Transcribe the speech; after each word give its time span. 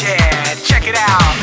Yeah, 0.00 0.54
check 0.64 0.86
it 0.86 0.96
out. 0.96 1.34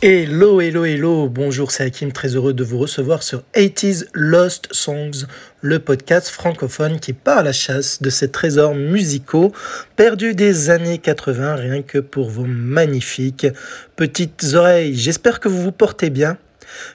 Hello, 0.00 0.60
hello, 0.60 0.84
hello, 0.84 1.28
bonjour, 1.28 1.72
c'est 1.72 1.82
Hakim, 1.82 2.12
très 2.12 2.36
heureux 2.36 2.52
de 2.52 2.62
vous 2.62 2.78
recevoir 2.78 3.24
sur 3.24 3.42
80s 3.56 4.06
Lost 4.14 4.68
Songs, 4.70 5.26
le 5.60 5.78
podcast 5.78 6.28
francophone 6.28 7.00
qui 7.00 7.12
part 7.12 7.38
à 7.38 7.42
la 7.42 7.52
chasse 7.52 8.00
de 8.00 8.10
ces 8.10 8.30
trésors 8.30 8.74
musicaux 8.74 9.52
perdus 9.96 10.34
des 10.34 10.70
années 10.70 10.98
80, 10.98 11.56
rien 11.56 11.82
que 11.82 11.98
pour 11.98 12.30
vos 12.30 12.46
magnifiques 12.46 13.46
petites 13.96 14.44
oreilles. 14.54 14.94
J'espère 14.94 15.40
que 15.40 15.48
vous 15.48 15.62
vous 15.62 15.72
portez 15.72 16.10
bien 16.10 16.38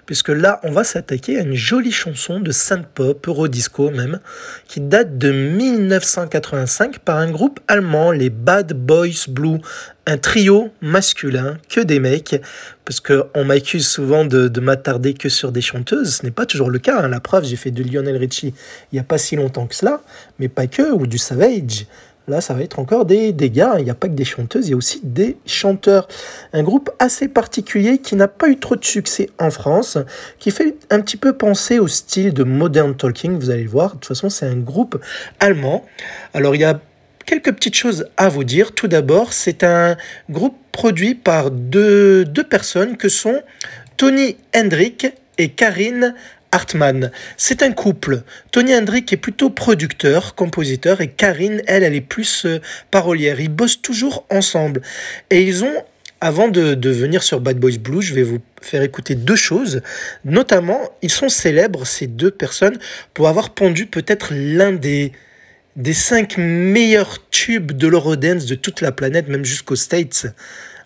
puisque 0.05 0.29
là, 0.29 0.59
on 0.63 0.71
va 0.71 0.83
s'attaquer 0.83 1.37
à 1.37 1.41
une 1.41 1.55
jolie 1.55 1.91
chanson 1.91 2.39
de 2.39 2.51
synth-pop, 2.51 3.27
eurodisco 3.27 3.89
même, 3.89 4.19
qui 4.67 4.79
date 4.81 5.17
de 5.17 5.31
1985 5.31 6.99
par 6.99 7.17
un 7.17 7.31
groupe 7.31 7.59
allemand, 7.67 8.11
les 8.11 8.29
Bad 8.29 8.73
Boys 8.73 9.27
Blue, 9.27 9.59
un 10.05 10.17
trio 10.17 10.71
masculin, 10.81 11.57
que 11.69 11.79
des 11.79 11.99
mecs, 11.99 12.41
parce 12.83 12.99
qu'on 12.99 13.45
m'accuse 13.45 13.87
souvent 13.87 14.25
de, 14.25 14.47
de 14.47 14.59
m'attarder 14.59 15.13
que 15.13 15.29
sur 15.29 15.51
des 15.51 15.61
chanteuses, 15.61 16.15
ce 16.15 16.25
n'est 16.25 16.31
pas 16.31 16.45
toujours 16.45 16.69
le 16.69 16.79
cas, 16.79 16.99
hein. 17.01 17.07
la 17.07 17.19
preuve, 17.19 17.45
j'ai 17.45 17.55
fait 17.55 17.71
de 17.71 17.83
Lionel 17.83 18.17
Richie 18.17 18.53
il 18.91 18.95
n'y 18.95 18.99
a 18.99 19.03
pas 19.03 19.17
si 19.17 19.35
longtemps 19.35 19.67
que 19.67 19.75
cela, 19.75 20.01
mais 20.39 20.49
pas 20.49 20.67
que, 20.67 20.91
ou 20.91 21.07
du 21.07 21.17
Savage, 21.17 21.85
Là, 22.27 22.39
ça 22.39 22.53
va 22.53 22.61
être 22.61 22.79
encore 22.79 23.05
des, 23.05 23.33
des 23.33 23.49
gars. 23.49 23.75
Il 23.79 23.83
n'y 23.83 23.89
a 23.89 23.95
pas 23.95 24.07
que 24.07 24.13
des 24.13 24.23
chanteuses, 24.23 24.67
il 24.67 24.71
y 24.71 24.73
a 24.73 24.77
aussi 24.77 25.01
des 25.03 25.37
chanteurs. 25.45 26.07
Un 26.53 26.63
groupe 26.63 26.89
assez 26.99 27.27
particulier 27.27 27.97
qui 27.97 28.15
n'a 28.15 28.29
pas 28.29 28.47
eu 28.47 28.57
trop 28.57 28.77
de 28.77 28.85
succès 28.85 29.29
en 29.39 29.51
France, 29.51 29.97
qui 30.39 30.51
fait 30.51 30.75
un 30.89 31.01
petit 31.01 31.17
peu 31.17 31.33
penser 31.33 31.79
au 31.79 31.87
style 31.87 32.33
de 32.33 32.43
Modern 32.43 32.95
Talking. 32.95 33.37
Vous 33.37 33.49
allez 33.49 33.63
le 33.63 33.69
voir. 33.69 33.89
De 33.89 33.93
toute 33.95 34.05
façon, 34.05 34.29
c'est 34.29 34.45
un 34.45 34.55
groupe 34.55 35.01
allemand. 35.39 35.85
Alors, 36.33 36.55
il 36.55 36.61
y 36.61 36.65
a 36.65 36.79
quelques 37.25 37.51
petites 37.51 37.75
choses 37.75 38.07
à 38.15 38.29
vous 38.29 38.45
dire. 38.45 38.73
Tout 38.73 38.87
d'abord, 38.87 39.33
c'est 39.33 39.63
un 39.63 39.97
groupe 40.29 40.55
produit 40.71 41.15
par 41.15 41.51
deux, 41.51 42.23
deux 42.23 42.43
personnes 42.43 42.95
que 42.95 43.09
sont 43.09 43.41
Tony 43.97 44.37
Hendrick 44.55 45.07
et 45.37 45.49
Karine 45.49 46.15
Hartmann. 46.53 47.11
C'est 47.35 47.63
un 47.63 47.71
couple. 47.71 48.21
Tony 48.51 48.75
Hendrick 48.75 49.11
est 49.11 49.17
plutôt 49.17 49.49
producteur, 49.49 50.35
compositeur, 50.35 51.01
et 51.01 51.07
Karine, 51.09 51.61
elle, 51.65 51.83
elle 51.83 51.95
est 51.95 52.01
plus 52.01 52.45
euh, 52.45 52.59
parolière. 52.91 53.41
Ils 53.41 53.49
bossent 53.49 53.81
toujours 53.81 54.25
ensemble. 54.29 54.81
Et 55.31 55.41
ils 55.41 55.63
ont, 55.63 55.73
avant 56.21 56.47
de, 56.47 56.89
venir 56.89 57.23
sur 57.23 57.41
Bad 57.41 57.57
Boys 57.57 57.79
Blue, 57.79 58.03
je 58.03 58.13
vais 58.13 58.23
vous 58.23 58.39
faire 58.61 58.83
écouter 58.83 59.15
deux 59.15 59.35
choses. 59.35 59.81
Notamment, 60.25 60.79
ils 61.01 61.11
sont 61.11 61.29
célèbres, 61.29 61.87
ces 61.87 62.05
deux 62.05 62.31
personnes, 62.31 62.77
pour 63.15 63.27
avoir 63.27 63.49
pondu 63.49 63.87
peut-être 63.87 64.29
l'un 64.31 64.71
des 64.71 65.11
des 65.75 65.93
cinq 65.93 66.37
meilleurs 66.37 67.27
tubes 67.31 67.71
de 67.71 67.87
l'Eurodance 67.87 68.45
de 68.45 68.53
toute 68.53 68.81
la 68.81 68.91
planète, 68.91 69.27
même 69.27 69.43
jusqu'aux 69.43 69.75
States. 69.75 70.27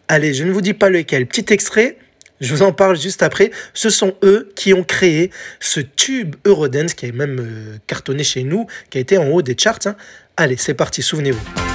Allez, 0.07 0.33
je 0.33 0.45
ne 0.45 0.51
vous 0.53 0.61
dis 0.61 0.73
pas 0.73 0.89
lequel. 0.89 1.27
Petit 1.27 1.53
extrait. 1.53 1.97
Je 2.39 2.53
vous 2.53 2.61
en 2.61 2.71
parle 2.71 2.97
juste 2.97 3.23
après. 3.23 3.51
Ce 3.73 3.89
sont 3.89 4.15
eux 4.23 4.49
qui 4.55 4.73
ont 4.73 4.83
créé 4.83 5.31
ce 5.59 5.79
tube 5.79 6.35
Eurodance 6.45 6.93
qui 6.93 7.07
a 7.07 7.11
même 7.11 7.39
euh, 7.39 7.77
cartonné 7.87 8.23
chez 8.23 8.43
nous, 8.43 8.67
qui 8.89 8.97
a 8.97 9.01
été 9.01 9.17
en 9.17 9.27
haut 9.29 9.41
des 9.41 9.55
charts. 9.57 9.79
Hein. 9.85 9.95
Allez, 10.35 10.57
c'est 10.57 10.75
parti, 10.75 11.01
souvenez-vous. 11.01 11.66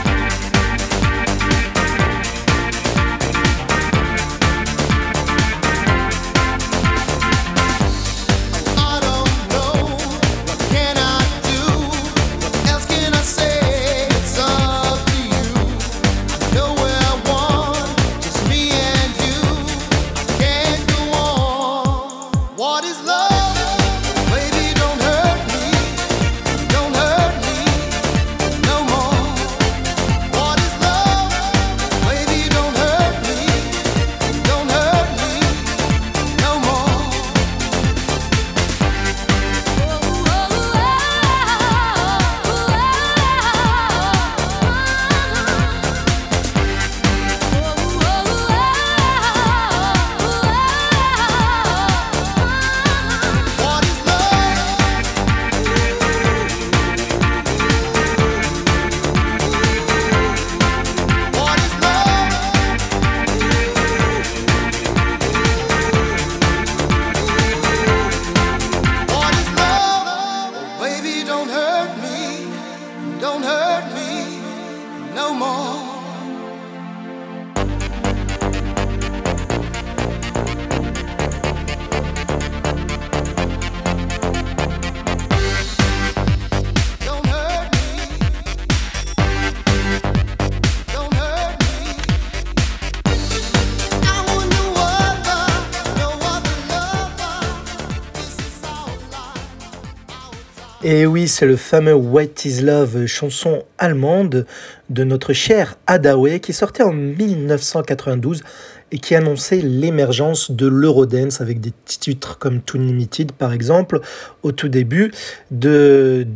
Et 100.85 101.07
oui, 101.07 101.29
c'est 101.29 101.47
le 101.47 101.55
fameux 101.55 101.95
What 101.95 102.45
is 102.45 102.61
Love, 102.61 103.07
chanson 103.07 103.63
allemande 103.79 104.47
de 104.91 105.05
notre 105.05 105.33
cher 105.33 105.77
Adaway 105.87 106.41
qui 106.41 106.53
sortait 106.53 106.83
en 106.83 106.93
1992 106.93 108.43
et 108.93 108.99
qui 108.99 109.15
annonçait 109.15 109.61
l'émergence 109.63 110.51
de 110.51 110.67
l'Eurodance 110.67 111.41
avec 111.41 111.61
des 111.61 111.73
titres 111.85 112.39
comme 112.39 112.61
Too 112.61 112.79
Limited 112.79 113.33
par 113.33 113.53
exemple 113.53 114.01
au 114.43 114.53
tout 114.53 114.69
début 114.69 115.11
de, 115.51 116.27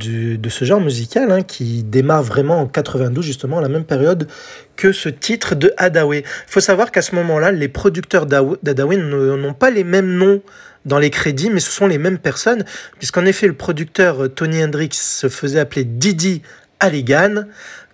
ce 0.49 0.65
genre 0.65 0.81
musical 0.81 1.31
hein, 1.31 1.43
qui 1.43 1.83
démarre 1.83 2.23
vraiment 2.23 2.61
en 2.61 2.67
92 2.67 3.25
justement 3.25 3.59
à 3.59 3.63
la 3.63 3.69
même 3.69 3.85
période 3.85 4.27
que 4.75 4.93
ce 4.93 5.09
titre 5.09 5.55
de 5.55 5.73
Adaway. 5.77 6.21
Il 6.21 6.51
faut 6.51 6.61
savoir 6.61 6.91
qu'à 6.91 7.03
ce 7.03 7.15
moment-là, 7.15 7.53
les 7.53 7.69
producteurs 7.69 8.27
d'Adaway 8.27 8.97
n'ont 8.97 9.55
pas 9.55 9.71
les 9.71 9.85
mêmes 9.85 10.17
noms 10.17 10.43
dans 10.87 10.99
les 10.99 11.11
crédits, 11.11 11.51
mais 11.51 11.61
ce 11.61 11.71
sont 11.71 11.87
les 11.87 11.99
mêmes 11.99 12.19
personnes, 12.19 12.65
puisqu'en 12.99 13.27
effet, 13.27 13.47
le 13.47 13.55
producteur 13.55 14.25
euh, 14.25 14.29
Tony 14.29 14.63
Hendrix 14.63 14.91
se 14.93 15.29
faisait 15.29 15.59
appeler 15.59 15.85
Didi 15.85 16.43
Halligan. 16.81 17.45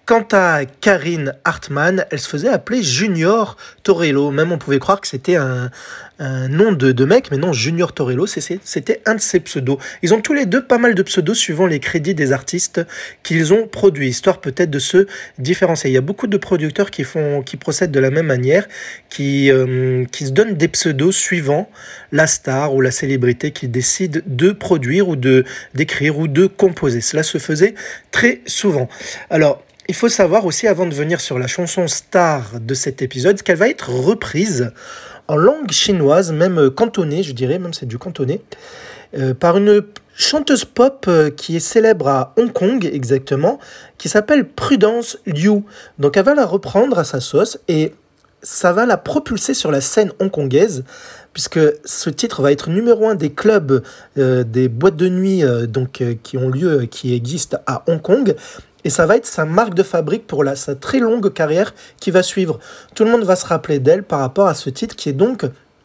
Quant 0.05 0.27
à 0.33 0.65
Karine 0.81 1.37
Hartmann, 1.45 2.07
elle 2.11 2.19
se 2.19 2.29
faisait 2.29 2.49
appeler 2.49 2.83
Junior 2.83 3.57
Torello. 3.85 4.33
Même 4.33 4.51
on 4.51 4.59
pouvait 4.59 4.81
croire 4.81 5.01
que 5.01 5.07
c'était 5.07 5.37
un, 5.37 5.71
un, 6.19 6.49
nom 6.49 6.73
de, 6.73 6.91
de, 6.91 7.05
mec, 7.05 7.31
mais 7.31 7.37
non, 7.37 7.53
Junior 7.53 7.93
Torello, 7.93 8.27
c'était 8.27 9.01
un 9.07 9.15
de 9.15 9.21
ses 9.21 9.39
pseudos. 9.39 9.79
Ils 10.03 10.13
ont 10.13 10.21
tous 10.21 10.33
les 10.33 10.45
deux 10.45 10.65
pas 10.65 10.79
mal 10.79 10.97
de 10.97 11.03
pseudos 11.05 11.39
suivant 11.39 11.67
les 11.67 11.79
crédits 11.79 12.17
des 12.17 12.33
artistes 12.33 12.81
qu'ils 13.23 13.55
ont 13.55 13.69
produits, 13.69 14.09
histoire 14.09 14.41
peut-être 14.41 14.71
de 14.71 14.81
se 14.81 15.07
différencier. 15.39 15.91
Il 15.91 15.93
y 15.93 15.99
a 15.99 16.03
beaucoup 16.03 16.27
de 16.27 16.37
producteurs 16.37 16.91
qui, 16.91 17.05
font, 17.05 17.43
qui 17.43 17.57
procèdent 17.57 17.93
de 17.93 18.01
la 18.01 18.11
même 18.11 18.27
manière, 18.27 18.67
qui, 19.09 19.53
euh, 19.53 20.05
qui 20.11 20.27
se 20.27 20.33
donnent 20.33 20.55
des 20.55 20.69
pseudos 20.69 21.13
suivant 21.13 21.71
la 22.11 22.27
star 22.27 22.75
ou 22.75 22.81
la 22.81 22.91
célébrité 22.91 23.53
qu'ils 23.53 23.71
décident 23.71 24.21
de 24.27 24.51
produire 24.51 25.09
ou 25.09 25.15
de 25.15 25.45
d'écrire 25.75 26.19
ou 26.19 26.27
de 26.27 26.47
composer. 26.47 27.01
Cela 27.01 27.23
se 27.23 27.39
faisait 27.39 27.75
très 28.11 28.41
souvent. 28.47 28.89
Alors, 29.31 29.63
il 29.89 29.95
faut 29.95 30.09
savoir 30.09 30.47
aussi, 30.47 30.69
avant 30.69 30.87
de 30.87 30.95
venir 30.95 31.21
sur 31.21 31.39
la 31.39 31.47
chanson 31.47 31.89
star 31.89 32.61
de 32.61 32.75
cet 32.75 33.03
épisode, 33.03 33.43
qu'elle 33.43 33.57
va 33.57 33.69
être 33.69 33.91
reprise 33.91 34.73
en 35.29 35.37
langue 35.37 35.71
chinoise, 35.71 36.33
même 36.33 36.71
cantonée, 36.71 37.23
je 37.23 37.33
dirais, 37.33 37.59
même 37.59 37.73
c'est 37.73 37.87
du 37.87 37.99
cantonais, 37.99 38.41
euh, 39.17 39.35
par 39.35 39.57
une 39.57 39.83
chanteuse 40.15 40.65
pop 40.65 41.07
euh, 41.09 41.31
qui 41.31 41.57
est 41.57 41.61
célèbre 41.61 42.09
à 42.09 42.35
Hong 42.37 42.53
Kong 42.53 42.89
exactement, 42.93 43.59
qui 43.99 44.09
s'appelle 44.09 44.49
Prudence 44.49 45.19
Liu. 45.27 45.63
Donc 45.99 46.17
elle 46.17 46.25
va 46.25 46.35
la 46.35 46.47
reprendre 46.47 46.99
à 46.99 47.05
sa 47.05 47.21
sauce 47.21 47.59
et 47.69 47.95
ça 48.43 48.73
va 48.73 48.87
la 48.87 48.97
propulser 48.97 49.55
sur 49.55 49.71
la 49.71 49.81
scène 49.81 50.13
hongkongaise, 50.19 50.85
puisque 51.33 51.61
ce 51.85 52.11
titre 52.11 52.43
va 52.43 52.51
être 52.51 52.71
numéro 52.71 53.07
un 53.07 53.15
des 53.15 53.31
clubs, 53.31 53.83
euh, 54.19 54.43
des 54.43 54.69
boîtes 54.69 54.97
de 54.97 55.09
nuit 55.09 55.45
donc, 55.69 56.03
qui 56.23 56.37
ont 56.37 56.49
lieu, 56.49 56.87
qui 56.91 57.15
existent 57.15 57.59
à 57.67 57.85
Hong 57.87 58.03
Kong. 58.03 58.35
Et 58.85 58.91
ça 58.91 59.07
va 59.07 59.17
être 59.17 59.27
sa 59.27 59.45
marque 59.45 59.75
de 59.75 59.83
fabrique 59.83 60.27
pour 60.27 60.45
la, 60.45 60.57
sa 60.57 60.75
très 60.75 60.99
longue 60.99 61.33
carrière 61.33 61.75
qui 62.01 62.11
va 62.11 62.23
suivre. 62.23 62.59
Tout 62.95 63.05
le 63.05 63.11
monde 63.11 63.25
va 63.25 63.37
se 63.37 63.47
rappeler 63.47 63.79
d'elle 63.79 64.03
par 64.03 64.21
rapport 64.21 64.49
à 64.49 64.55
ce 64.55 64.71
titre 64.71 64.97
qui 64.97 65.09
est 65.09 65.15
donc 65.15 65.45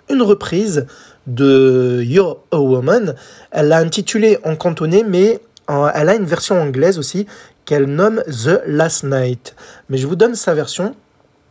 une 0.09 0.21
reprise 0.21 0.85
de 1.27 2.01
You're 2.03 2.39
a 2.51 2.59
Woman. 2.59 3.15
Elle 3.51 3.67
l'a 3.67 3.77
intitulé 3.77 4.39
en 4.43 4.55
cantonais, 4.55 5.03
mais 5.07 5.41
elle 5.67 6.09
a 6.09 6.15
une 6.15 6.25
version 6.25 6.59
anglaise 6.59 6.97
aussi 6.97 7.27
qu'elle 7.65 7.85
nomme 7.85 8.23
The 8.27 8.61
Last 8.65 9.03
Night. 9.03 9.55
Mais 9.89 9.97
je 9.97 10.07
vous 10.07 10.15
donne 10.15 10.35
sa 10.35 10.53
version, 10.53 10.95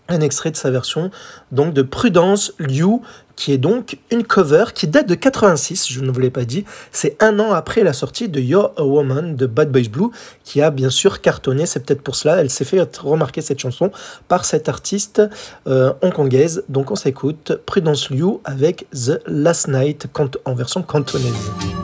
un 0.09 0.21
extrait 0.21 0.51
de 0.51 0.57
sa 0.57 0.71
version, 0.71 1.11
donc 1.53 1.75
de 1.75 1.83
Prudence 1.83 2.55
Liu, 2.59 3.01
qui 3.37 3.53
est 3.53 3.59
donc 3.59 3.99
une 4.11 4.25
cover 4.25 4.65
qui 4.75 4.87
date 4.87 5.09
de 5.09 5.15
86, 5.15 5.93
je 5.93 6.00
ne 6.00 6.11
vous 6.11 6.21
l'ai 6.21 6.31
pas 6.31 6.44
dit, 6.44 6.65
c'est 6.91 7.23
un 7.23 7.38
an 7.38 7.53
après 7.53 7.85
la 7.85 7.93
sortie 7.93 8.29
de 8.29 8.41
You're 8.41 8.73
a 8.77 8.85
Woman 8.85 9.37
de 9.37 9.47
Bad 9.47 9.71
Boys 9.71 9.88
Blue, 9.91 10.09
qui 10.43 10.62
a 10.62 10.71
bien 10.71 10.91
sûr 10.91 11.21
cartonné, 11.21 11.67
c'est 11.67 11.81
peut-être 11.81 12.03
pour 12.03 12.17
cela, 12.17 12.37
elle 12.37 12.50
s'est 12.50 12.65
fait 12.65 12.81
remarquer 12.99 13.43
cette 13.43 13.59
chanson 13.59 13.91
par 14.29 14.44
cette 14.44 14.69
artiste 14.69 15.23
euh, 15.67 15.93
hongkongaise, 16.03 16.65
donc 16.69 16.91
on 16.91 16.97
s'écoute 16.97 17.53
Prudence 17.67 18.11
Liu 18.11 18.38
avec 18.44 18.87
The 18.93 19.21
Last 19.27 19.69
Night 19.69 20.06
en 20.44 20.55
version 20.55 20.83
cantonaise. 20.83 21.75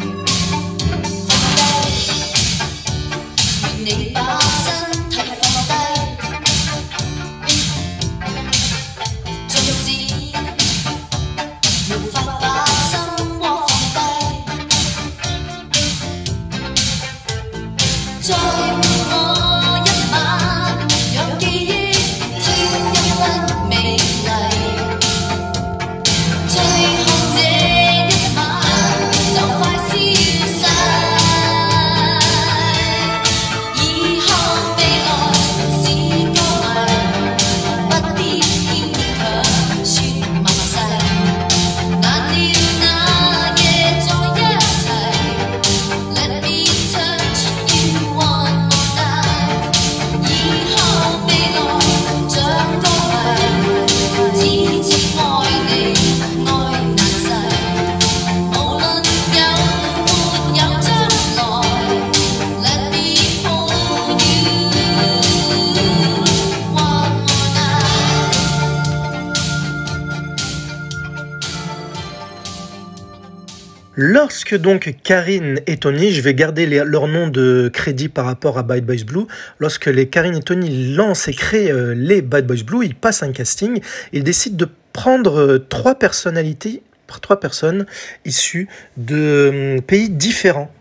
Donc 74.54 74.94
Karine 75.02 75.60
et 75.66 75.76
Tony, 75.76 76.12
je 76.12 76.20
vais 76.20 76.34
garder 76.34 76.66
leur 76.66 77.08
nom 77.08 77.28
de 77.28 77.70
crédit 77.72 78.08
par 78.08 78.24
rapport 78.24 78.58
à 78.58 78.62
Bad 78.62 78.84
Boys 78.84 79.04
Blue, 79.06 79.26
lorsque 79.58 79.86
les 79.86 80.08
Karine 80.08 80.36
et 80.36 80.42
Tony 80.42 80.94
lancent 80.94 81.28
et 81.28 81.32
créent 81.32 81.70
euh, 81.70 81.94
les 81.94 82.22
Bad 82.22 82.46
Boys 82.46 82.62
Blue, 82.64 82.84
ils 82.84 82.94
passent 82.94 83.22
un 83.22 83.32
casting, 83.32 83.80
ils 84.12 84.24
décident 84.24 84.56
de 84.56 84.68
prendre 84.92 85.40
euh, 85.40 85.58
trois 85.58 85.94
personnalités, 85.94 86.82
trois 87.20 87.40
personnes 87.40 87.86
issues 88.24 88.68
de 88.96 89.76
hum, 89.76 89.82
pays 89.82 90.08
différents. 90.10 90.72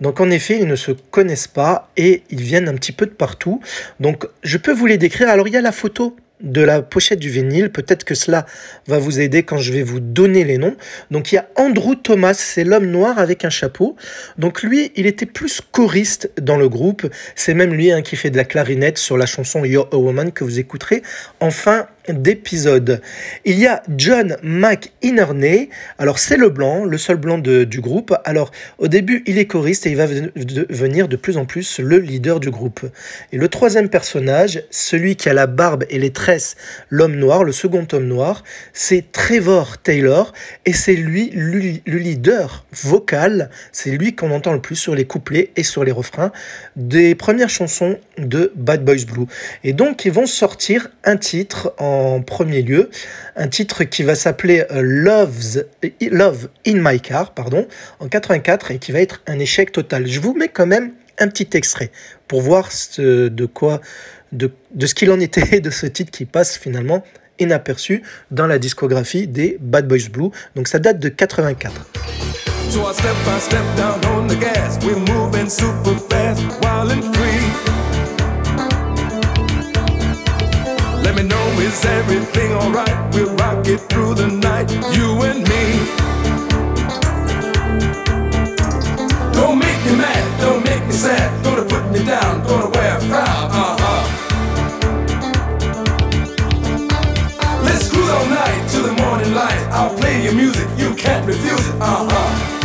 Donc 0.00 0.20
en 0.20 0.30
effet, 0.30 0.58
ils 0.60 0.68
ne 0.68 0.76
se 0.76 0.92
connaissent 0.92 1.48
pas 1.48 1.90
et 1.96 2.22
ils 2.30 2.40
viennent 2.40 2.68
un 2.68 2.74
petit 2.74 2.92
peu 2.92 3.06
de 3.06 3.10
partout. 3.10 3.60
Donc 4.00 4.26
je 4.42 4.56
peux 4.58 4.72
vous 4.72 4.86
les 4.86 4.98
décrire. 4.98 5.28
Alors 5.28 5.48
il 5.48 5.54
y 5.54 5.56
a 5.56 5.60
la 5.60 5.72
photo 5.72 6.16
de 6.40 6.60
la 6.62 6.82
pochette 6.82 7.18
du 7.18 7.30
vinyle. 7.30 7.70
Peut-être 7.70 8.04
que 8.04 8.14
cela 8.14 8.46
va 8.86 8.98
vous 8.98 9.20
aider 9.20 9.42
quand 9.42 9.58
je 9.58 9.72
vais 9.72 9.82
vous 9.82 10.00
donner 10.00 10.44
les 10.44 10.58
noms. 10.58 10.76
Donc 11.10 11.32
il 11.32 11.36
y 11.36 11.38
a 11.38 11.48
Andrew 11.56 11.94
Thomas, 11.94 12.34
c'est 12.34 12.64
l'homme 12.64 12.86
noir 12.86 13.18
avec 13.18 13.44
un 13.44 13.50
chapeau. 13.50 13.96
Donc 14.36 14.62
lui, 14.62 14.92
il 14.96 15.06
était 15.06 15.26
plus 15.26 15.60
choriste 15.60 16.30
dans 16.40 16.56
le 16.56 16.68
groupe. 16.68 17.06
C'est 17.34 17.54
même 17.54 17.72
lui 17.72 17.92
hein, 17.92 18.02
qui 18.02 18.16
fait 18.16 18.30
de 18.30 18.36
la 18.36 18.44
clarinette 18.44 18.98
sur 18.98 19.16
la 19.16 19.26
chanson 19.26 19.64
You're 19.64 19.88
a 19.92 19.96
Woman 19.96 20.32
que 20.32 20.44
vous 20.44 20.58
écouterez 20.58 21.02
en 21.40 21.50
fin 22.08 22.14
d'épisode. 22.14 23.02
Il 23.44 23.58
y 23.58 23.66
a 23.66 23.82
John 23.96 24.36
McInerney. 24.42 25.68
Alors 25.98 26.18
c'est 26.18 26.36
le 26.36 26.48
blanc, 26.48 26.84
le 26.84 26.98
seul 26.98 27.16
blanc 27.16 27.38
du 27.38 27.80
groupe. 27.80 28.14
Alors 28.24 28.50
au 28.78 28.88
début 28.88 29.22
il 29.26 29.38
est 29.38 29.46
choriste 29.46 29.86
et 29.86 29.90
il 29.90 29.96
va 29.96 30.06
devenir 30.06 31.08
de 31.08 31.16
plus 31.16 31.36
en 31.36 31.44
plus 31.44 31.80
le 31.80 31.98
leader 31.98 32.40
du 32.40 32.50
groupe. 32.50 32.80
Et 33.32 33.36
le 33.36 33.48
troisième 33.48 33.88
personnage, 33.88 34.62
celui 34.70 35.16
qui 35.16 35.28
a 35.28 35.34
la 35.34 35.46
barbe 35.46 35.84
et 35.90 35.98
les 35.98 36.10
tresses, 36.10 36.56
l'homme 36.88 37.16
noir, 37.16 37.44
le 37.44 37.52
second 37.52 37.86
homme 37.92 38.06
noir, 38.06 38.42
c'est 38.72 39.12
Trevor 39.12 39.78
Taylor 39.78 40.32
et 40.64 40.72
c'est 40.72 40.94
lui 40.94 41.30
le 41.34 41.98
leader 41.98 42.64
vocal. 42.72 43.50
C'est 43.72 43.90
lui 43.90 44.14
qu'on 44.14 44.30
entend 44.30 44.52
le 44.52 44.60
plus 44.60 44.76
sur 44.76 44.94
les 44.94 45.04
couplets 45.04 45.50
et 45.56 45.62
sur 45.62 45.84
les 45.84 45.92
refrains 45.92 46.32
des 46.76 47.14
premières 47.14 47.50
chansons 47.50 47.98
de 48.16 48.52
Bad 48.56 48.84
Boys 48.84 49.04
Blue. 49.06 49.26
Et 49.64 49.72
donc 49.72 50.04
ils 50.04 50.12
vont 50.12 50.26
sortir 50.26 50.88
un 51.04 51.16
titre 51.16 51.74
en 51.78 51.97
en 51.98 52.22
premier 52.22 52.62
lieu, 52.62 52.90
un 53.36 53.48
titre 53.48 53.84
qui 53.84 54.02
va 54.02 54.14
s'appeler 54.14 54.64
euh, 54.70 54.80
Love's, 54.82 55.64
Love 56.10 56.48
in 56.66 56.76
My 56.76 57.00
Car, 57.00 57.32
pardon, 57.34 57.66
en 58.00 58.08
84 58.08 58.70
et 58.70 58.78
qui 58.78 58.92
va 58.92 59.00
être 59.00 59.22
un 59.26 59.38
échec 59.38 59.72
total. 59.72 60.06
Je 60.06 60.20
vous 60.20 60.34
mets 60.34 60.48
quand 60.48 60.66
même 60.66 60.92
un 61.18 61.28
petit 61.28 61.48
extrait 61.56 61.90
pour 62.28 62.40
voir 62.40 62.70
ce, 62.70 63.28
de 63.28 63.46
quoi, 63.46 63.80
de, 64.32 64.50
de 64.74 64.86
ce 64.86 64.94
qu'il 64.94 65.10
en 65.10 65.20
était 65.20 65.60
de 65.68 65.70
ce 65.70 65.86
titre 65.86 66.10
qui 66.10 66.24
passe 66.24 66.56
finalement 66.56 67.04
inaperçu 67.38 68.02
dans 68.30 68.46
la 68.46 68.58
discographie 68.58 69.26
des 69.26 69.58
Bad 69.60 69.86
Boys 69.86 70.08
Blue. 70.10 70.30
Donc 70.54 70.68
ça 70.68 70.78
date 70.78 70.98
de 70.98 71.08
84. 71.08 71.86
Let 81.04 81.14
me 81.16 81.22
know, 81.22 81.46
is 81.60 81.84
everything 81.84 82.52
alright? 82.52 82.96
We'll 83.14 83.34
rock 83.36 83.66
it 83.66 83.80
through 83.90 84.14
the 84.14 84.26
night, 84.28 84.70
you 84.96 85.22
and 85.22 85.40
me. 85.48 85.64
Don't 89.32 89.58
make 89.58 89.80
me 89.86 89.96
mad, 89.96 90.40
don't 90.40 90.64
make 90.64 90.84
me 90.86 90.92
sad. 90.92 91.44
Gonna 91.44 91.64
put 91.64 91.90
me 91.92 92.04
down, 92.04 92.42
gonna 92.46 92.70
wear 92.70 92.96
a 92.96 93.00
frown, 93.00 93.50
uh 93.50 93.76
huh. 93.80 94.02
Let's 97.64 97.88
cruise 97.90 98.10
all 98.10 98.26
night 98.26 98.68
till 98.70 98.82
the 98.84 98.92
morning 99.02 99.34
light. 99.34 99.62
I'll 99.70 99.96
play 99.96 100.24
your 100.24 100.34
music, 100.34 100.68
you 100.76 100.94
can't 100.94 101.26
refuse 101.26 101.68
it, 101.68 101.74
uh 101.80 102.08
huh. 102.10 102.57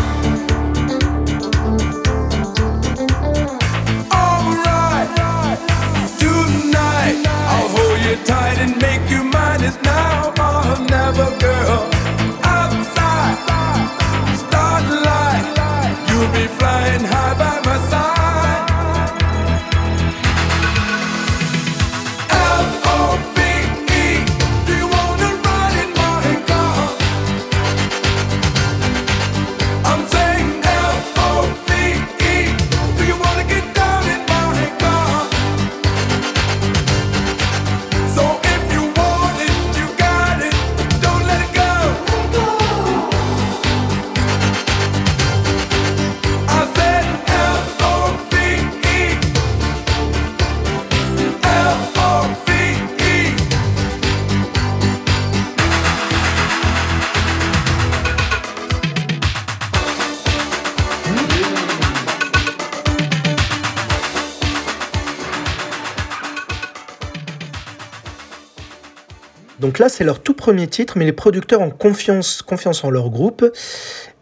Donc 69.63 69.79
là, 69.79 69.88
c'est 69.88 70.03
leur 70.03 70.22
tout 70.22 70.34
premier 70.34 70.67
titre, 70.67 70.98
mais 70.98 71.05
les 71.05 71.13
producteurs 71.13 71.62
ont 71.62 71.70
confiance, 71.70 72.41
confiance 72.41 72.84
en 72.84 72.89
leur 72.89 73.10
groupe 73.10 73.50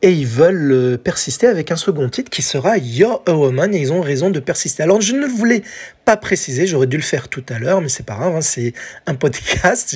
et 0.04 0.12
ils 0.12 0.28
veulent 0.28 0.72
euh, 0.72 0.98
persister 1.00 1.48
avec 1.48 1.72
un 1.72 1.76
second 1.76 2.10
titre 2.10 2.30
qui 2.30 2.44
sera 2.44 2.78
You're 2.78 3.24
a 3.26 3.34
Woman 3.34 3.74
et 3.74 3.80
ils 3.80 3.92
ont 3.92 4.02
raison 4.02 4.30
de 4.30 4.40
persister. 4.40 4.84
Alors 4.84 5.02
je 5.02 5.16
ne 5.16 5.26
voulais 5.26 5.64
pas 6.06 6.16
préciser, 6.16 6.68
j'aurais 6.68 6.86
dû 6.86 6.96
le 6.96 7.02
faire 7.02 7.28
tout 7.28 7.44
à 7.50 7.58
l'heure, 7.58 7.82
mais 7.82 7.90
c'est 7.90 8.06
pas 8.06 8.18
grave, 8.18 8.36
hein, 8.36 8.42
c'est 8.42 8.74
un 9.08 9.16
podcast. 9.16 9.96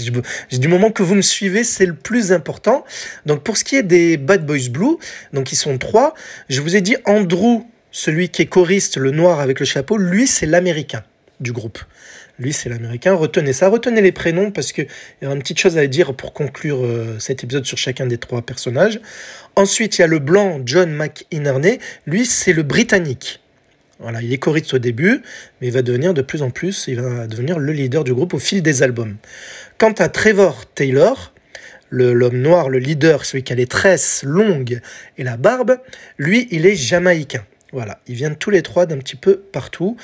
du 0.51 0.67
moment 0.67 0.89
que 0.89 1.03
vous 1.03 1.13
me 1.13 1.21
suivez, 1.21 1.63
c'est 1.63 1.85
le 1.85 1.93
plus 1.93 2.31
important. 2.31 2.83
Donc 3.27 3.43
pour 3.43 3.55
ce 3.55 3.63
qui 3.63 3.75
est 3.75 3.83
des 3.83 4.17
Bad 4.17 4.47
Boys 4.47 4.69
Blue, 4.71 4.97
donc 5.31 5.51
ils 5.51 5.57
sont 5.57 5.77
trois, 5.77 6.15
je 6.49 6.59
vous 6.59 6.75
ai 6.75 6.81
dit 6.81 6.97
Andrew, 7.05 7.67
celui 7.91 8.29
qui 8.29 8.41
est 8.41 8.47
choriste, 8.47 8.97
le 8.97 9.11
noir 9.11 9.41
avec 9.41 9.59
le 9.59 9.67
chapeau, 9.67 9.97
lui 9.97 10.25
c'est 10.25 10.47
l'américain 10.47 11.03
du 11.39 11.51
groupe. 11.51 11.77
Lui, 12.37 12.51
c'est 12.51 12.69
l'américain. 12.69 13.13
Retenez 13.13 13.53
ça, 13.53 13.69
retenez 13.69 14.01
les 14.01 14.11
prénoms 14.11 14.51
parce 14.51 14.71
qu'il 14.71 14.87
y 15.21 15.25
a 15.25 15.31
une 15.31 15.39
petite 15.39 15.59
chose 15.59 15.77
à 15.77 15.87
dire 15.87 16.13
pour 16.13 16.33
conclure 16.33 16.83
euh, 16.83 17.17
cet 17.19 17.43
épisode 17.43 17.65
sur 17.65 17.77
chacun 17.77 18.05
des 18.05 18.17
trois 18.17 18.41
personnages. 18.41 18.99
Ensuite, 19.55 19.97
il 19.97 20.01
y 20.01 20.03
a 20.03 20.07
le 20.07 20.19
blanc 20.19 20.61
John 20.65 20.91
McInerney. 20.91 21.79
Lui, 22.05 22.25
c'est 22.25 22.53
le 22.53 22.63
britannique. 22.63 23.41
Voilà, 23.99 24.21
il 24.21 24.33
est 24.33 24.37
choriste 24.37 24.73
au 24.73 24.77
début, 24.77 25.21
mais 25.61 25.67
il 25.67 25.73
va 25.73 25.81
devenir 25.81 26.13
de 26.13 26.21
plus 26.21 26.41
en 26.41 26.49
plus, 26.49 26.85
il 26.89 26.99
va 26.99 27.27
devenir 27.27 27.59
le 27.59 27.71
leader 27.71 28.03
du 28.03 28.13
groupe 28.13 28.33
au 28.33 28.39
fil 28.39 28.61
des 28.61 28.83
albums. 28.83 29.15
Quant 29.77 29.93
à 29.93 30.09
Trevor 30.09 30.65
Taylor, 30.65 31.33
l'homme 31.89 32.41
noir, 32.41 32.69
le 32.69 32.79
leader, 32.79 33.23
celui 33.23 33.43
qui 33.43 33.53
a 33.53 33.55
les 33.55 33.67
tresses 33.67 34.23
longues 34.23 34.81
et 35.17 35.23
la 35.23 35.37
barbe, 35.37 35.77
lui, 36.17 36.49
il 36.51 36.65
est 36.65 36.75
jamaïcain. 36.75 37.45
Voilà, 37.71 38.01
ils 38.07 38.15
viennent 38.15 38.35
tous 38.35 38.49
les 38.49 38.61
trois 38.61 38.85
d'un 38.85 38.97
petit 38.97 39.15
peu 39.15 39.37
partout 39.37 39.95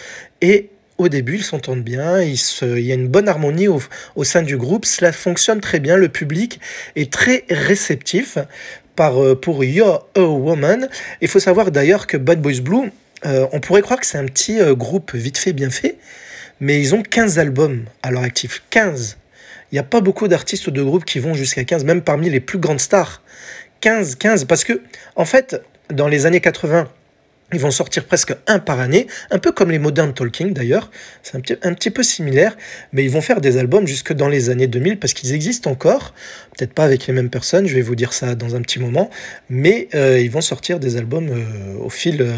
et 0.42 0.70
au 1.02 1.10
début, 1.10 1.36
ils 1.36 1.44
s'entendent 1.44 1.84
bien, 1.84 2.22
il, 2.22 2.36
y 2.80 2.92
a 2.92 2.96
une 2.96 3.08
bonne 3.08 3.28
harmonie 3.28 3.68
au, 3.68 4.24
sein 4.24 4.42
du 4.42 4.58
groupe, 4.58 4.86
cela 4.86 5.12
fonctionne 5.12 5.60
très 5.60 5.80
bien, 5.80 5.98
le 5.98 6.10
public 6.10 6.60
est 6.96 7.12
très 7.12 7.46
réceptif 7.50 8.38
par, 8.96 9.22
euh, 9.24 9.40
pour 9.40 9.64
You're 9.64 10.08
a 10.16 10.22
Woman. 10.22 10.90
Il 11.22 11.28
faut 11.28 11.40
savoir 11.40 11.72
d'ailleurs 11.72 12.08
que 12.08 12.18
Bad 12.18 12.42
Boys 12.42 12.62
Blue, 12.62 12.92
euh, 13.26 13.48
on 13.52 13.60
pourrait 13.60 13.82
croire 13.82 14.00
que 14.00 14.06
c'est 14.06 14.18
un 14.18 14.26
petit 14.26 14.60
euh, 14.60 14.76
groupe 14.76 15.14
vite 15.14 15.38
fait, 15.38 15.54
bien 15.54 15.70
fait, 15.70 15.98
mais 16.60 16.80
ils 16.80 16.96
ont 16.96 17.04
15 17.04 17.40
albums 17.40 17.86
à 18.04 18.12
leur 18.12 18.24
actif. 18.24 18.64
15 18.70 19.18
Il 19.72 19.76
n'y 19.76 19.80
a 19.80 19.84
pas 19.84 20.02
beaucoup 20.02 20.28
d'artistes 20.28 20.68
ou 20.68 20.72
de 20.72 20.84
groupes 20.84 21.06
qui 21.06 21.20
vont 21.20 21.34
jusqu'à 21.34 21.64
15, 21.64 21.84
même 21.84 22.02
parmi 22.02 22.30
les 22.30 22.40
plus 22.40 22.60
grandes 22.60 22.80
stars. 22.80 23.22
15, 23.82 24.16
15, 24.16 24.46
parce 24.46 24.64
que, 24.64 24.82
en 25.16 25.26
fait, 25.26 25.62
dans 25.90 26.08
les 26.08 26.26
années 26.26 26.42
80, 26.42 26.88
ils 27.54 27.60
vont 27.60 27.72
sortir 27.72 28.06
presque 28.06 28.36
un 28.48 28.60
par 28.60 28.80
année, 28.80 29.08
un 29.30 29.40
peu 29.40 29.52
comme 29.52 29.72
les 29.72 29.80
Modern 29.80 30.14
Talking 30.14 30.54
d'ailleurs, 30.54 30.92
c'est 31.24 31.36
un 31.36 31.42
petit, 31.42 31.56
un 31.64 31.74
petit 31.74 31.90
peu 31.90 32.04
similaire, 32.04 32.58
mais 32.94 33.04
ils 33.04 33.12
vont 33.12 33.22
faire 33.22 33.42
des 33.42 33.58
albums 33.58 33.88
jusque 33.88 34.14
dans 34.14 34.28
les 34.28 34.50
années 34.50 34.68
2000 34.68 35.00
parce 35.00 35.14
qu'ils 35.14 35.34
existent 35.34 35.70
encore, 35.70 36.14
peut-être 36.58 36.74
pas 36.74 36.84
avec 36.84 37.08
les 37.08 37.14
mêmes 37.14 37.30
personnes, 37.30 37.68
je 37.68 37.76
vais 37.76 37.82
vous 37.82 37.96
dire 37.96 38.14
ça 38.14 38.36
dans 38.36 38.56
un 38.56 38.62
petit 38.62 38.80
moment, 38.80 39.10
mais 39.50 39.88
euh, 39.96 40.20
ils 40.20 40.32
vont 40.32 40.42
sortir 40.42 40.80
des 40.80 40.98
albums 40.98 41.30
euh, 41.30 41.84
au, 41.84 41.90
fil, 41.90 42.22
euh, 42.22 42.34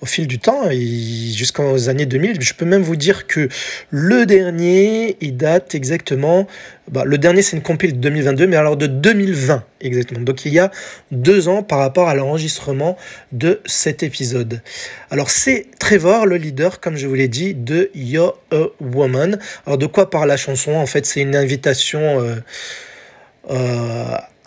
au 0.00 0.06
fil 0.06 0.26
du 0.26 0.38
temps, 0.38 0.70
jusqu'aux 0.70 1.88
années 1.88 2.06
2000. 2.06 2.40
Je 2.40 2.54
peux 2.54 2.64
même 2.64 2.82
vous 2.82 2.96
dire 2.96 3.26
que 3.26 3.48
le 3.90 4.26
dernier, 4.26 5.16
il 5.20 5.36
date 5.36 5.74
exactement, 5.74 6.46
bah, 6.90 7.04
le 7.04 7.18
dernier 7.18 7.42
c'est 7.42 7.56
une 7.56 7.62
compile 7.62 7.94
de 7.94 7.98
2022, 7.98 8.46
mais 8.46 8.56
alors 8.56 8.76
de 8.76 8.86
2020 8.86 9.64
exactement. 9.80 10.20
Donc 10.20 10.44
il 10.44 10.52
y 10.52 10.58
a 10.58 10.70
deux 11.10 11.48
ans 11.48 11.62
par 11.62 11.78
rapport 11.78 12.08
à 12.08 12.14
l'enregistrement 12.14 12.96
de 13.32 13.60
cet 13.66 14.02
épisode. 14.02 14.62
Alors 15.10 15.30
c'est 15.30 15.66
Trevor, 15.78 16.26
le 16.26 16.36
leader, 16.36 16.80
comme 16.80 16.96
je 16.96 17.06
vous 17.06 17.14
l'ai 17.14 17.28
dit, 17.28 17.54
de 17.54 17.90
You're 17.94 18.38
a 18.52 18.64
Woman. 18.80 19.38
Alors 19.66 19.78
de 19.78 19.86
quoi 19.86 20.10
parle 20.10 20.28
la 20.28 20.36
chanson? 20.36 20.72
En 20.72 20.86
fait 20.86 21.06
c'est 21.06 21.20
une 21.20 21.36
invitation... 21.36 22.20
Euh, 22.20 22.36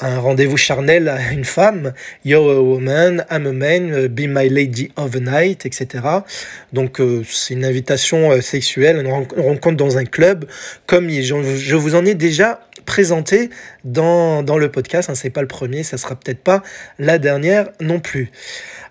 un 0.02 0.20
rendez-vous 0.20 0.58
charnel 0.58 1.08
à 1.08 1.32
une 1.32 1.46
femme, 1.46 1.94
You're 2.26 2.52
a 2.52 2.62
woman, 2.62 3.26
I'm 3.30 3.48
a 3.48 3.54
man, 3.54 3.92
euh, 3.92 4.08
be 4.08 4.22
my 4.28 4.50
lady 4.50 4.92
of 4.96 5.12
the 5.12 5.22
night, 5.22 5.66
etc. 5.66 6.04
Donc 6.74 7.00
euh, 7.00 7.24
c'est 7.30 7.54
une 7.54 7.66
invitation 7.66 8.42
sexuelle, 8.42 8.98
une 8.98 9.12
rencontre 9.12 9.78
dans 9.78 9.98
un 9.98 10.06
club, 10.06 10.46
comme 10.88 11.10
je 11.10 11.76
vous 11.76 11.96
en 11.96 12.06
ai 12.06 12.16
déjà 12.16 12.62
présenté 12.86 13.50
dans, 13.84 14.44
dans 14.44 14.58
le 14.58 14.72
podcast. 14.72 15.10
Hein, 15.10 15.16
c'est 15.16 15.30
pas 15.30 15.42
le 15.42 15.48
premier, 15.48 15.84
ça 15.84 15.98
sera 15.98 16.16
peut-être 16.16 16.44
pas 16.44 16.64
la 17.00 17.18
dernière 17.18 17.70
non 17.80 18.00
plus. 18.00 18.32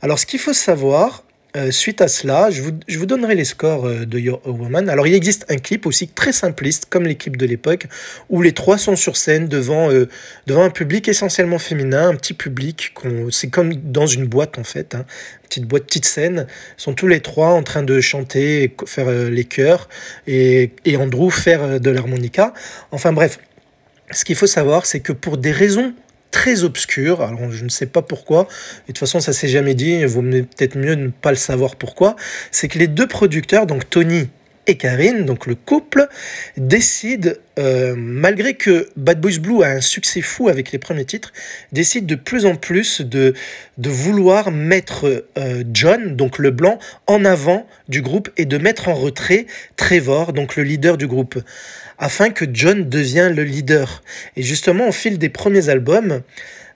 Alors 0.02 0.18
ce 0.18 0.26
qu'il 0.26 0.40
faut 0.40 0.52
savoir, 0.52 1.24
euh, 1.56 1.72
suite 1.72 2.00
à 2.00 2.06
cela, 2.06 2.48
je 2.50 2.62
vous, 2.62 3.06
donnerai 3.06 3.34
les 3.34 3.44
scores 3.44 3.86
euh, 3.86 4.06
de 4.06 4.18
Your 4.20 4.40
Woman. 4.46 4.88
Alors, 4.88 5.08
il 5.08 5.14
existe 5.14 5.46
un 5.50 5.56
clip 5.56 5.84
aussi 5.84 6.06
très 6.06 6.32
simpliste, 6.32 6.86
comme 6.88 7.04
les 7.04 7.16
clips 7.16 7.36
de 7.36 7.46
l'époque, 7.46 7.86
où 8.28 8.40
les 8.40 8.52
trois 8.52 8.78
sont 8.78 8.94
sur 8.94 9.16
scène 9.16 9.48
devant, 9.48 9.90
euh, 9.90 10.08
devant 10.46 10.62
un 10.62 10.70
public 10.70 11.08
essentiellement 11.08 11.58
féminin, 11.58 12.08
un 12.08 12.14
petit 12.14 12.34
public. 12.34 12.94
C'est 13.30 13.50
comme 13.50 13.74
dans 13.74 14.06
une 14.06 14.26
boîte, 14.26 14.58
en 14.58 14.64
fait. 14.64 14.94
Hein. 14.94 15.04
Petite 15.42 15.64
boîte, 15.64 15.86
petite 15.86 16.04
scène. 16.04 16.46
Ils 16.78 16.82
sont 16.82 16.94
tous 16.94 17.08
les 17.08 17.20
trois 17.20 17.48
en 17.48 17.64
train 17.64 17.82
de 17.82 18.00
chanter, 18.00 18.72
faire 18.86 19.10
les 19.10 19.44
chœurs, 19.44 19.88
et, 20.28 20.70
et 20.84 20.96
Andrew 20.96 21.30
faire 21.30 21.80
de 21.80 21.90
l'harmonica. 21.90 22.54
Enfin, 22.92 23.12
bref. 23.12 23.40
Ce 24.12 24.24
qu'il 24.24 24.34
faut 24.34 24.48
savoir, 24.48 24.86
c'est 24.86 25.00
que 25.00 25.12
pour 25.12 25.36
des 25.36 25.52
raisons 25.52 25.94
très 26.30 26.64
obscur. 26.64 27.20
Alors 27.22 27.50
je 27.50 27.64
ne 27.64 27.68
sais 27.68 27.86
pas 27.86 28.02
pourquoi. 28.02 28.42
Et 28.42 28.44
de 28.44 28.86
toute 28.88 28.98
façon, 28.98 29.20
ça 29.20 29.32
s'est 29.32 29.48
jamais 29.48 29.74
dit. 29.74 29.92
Il 29.92 30.06
vaut 30.06 30.22
peut-être 30.22 30.76
mieux 30.76 30.94
ne 30.94 31.08
pas 31.08 31.30
le 31.30 31.36
savoir 31.36 31.76
pourquoi. 31.76 32.16
C'est 32.50 32.68
que 32.68 32.78
les 32.78 32.88
deux 32.88 33.06
producteurs, 33.06 33.66
donc 33.66 33.88
Tony 33.88 34.28
Karine, 34.76 35.24
donc 35.24 35.46
le 35.46 35.54
couple, 35.54 36.08
décident, 36.56 37.30
euh, 37.58 37.94
malgré 37.96 38.54
que 38.54 38.88
Bad 38.96 39.20
Boys 39.20 39.38
Blue 39.40 39.62
a 39.62 39.68
un 39.68 39.80
succès 39.80 40.20
fou 40.20 40.48
avec 40.48 40.72
les 40.72 40.78
premiers 40.78 41.04
titres, 41.04 41.32
décident 41.72 42.06
de 42.06 42.14
plus 42.14 42.46
en 42.46 42.56
plus 42.56 43.00
de, 43.00 43.34
de 43.78 43.90
vouloir 43.90 44.50
mettre 44.50 45.26
euh, 45.38 45.64
John, 45.72 46.16
donc 46.16 46.38
le 46.38 46.50
blanc, 46.50 46.78
en 47.06 47.24
avant 47.24 47.66
du 47.88 48.02
groupe 48.02 48.30
et 48.36 48.44
de 48.44 48.58
mettre 48.58 48.88
en 48.88 48.94
retrait 48.94 49.46
Trevor, 49.76 50.32
donc 50.32 50.56
le 50.56 50.62
leader 50.62 50.96
du 50.96 51.06
groupe 51.06 51.40
afin 52.00 52.30
que 52.30 52.46
John 52.50 52.88
devienne 52.88 53.34
le 53.36 53.44
leader. 53.44 54.02
Et 54.36 54.42
justement, 54.42 54.88
au 54.88 54.92
fil 54.92 55.18
des 55.18 55.28
premiers 55.28 55.68
albums, 55.68 56.22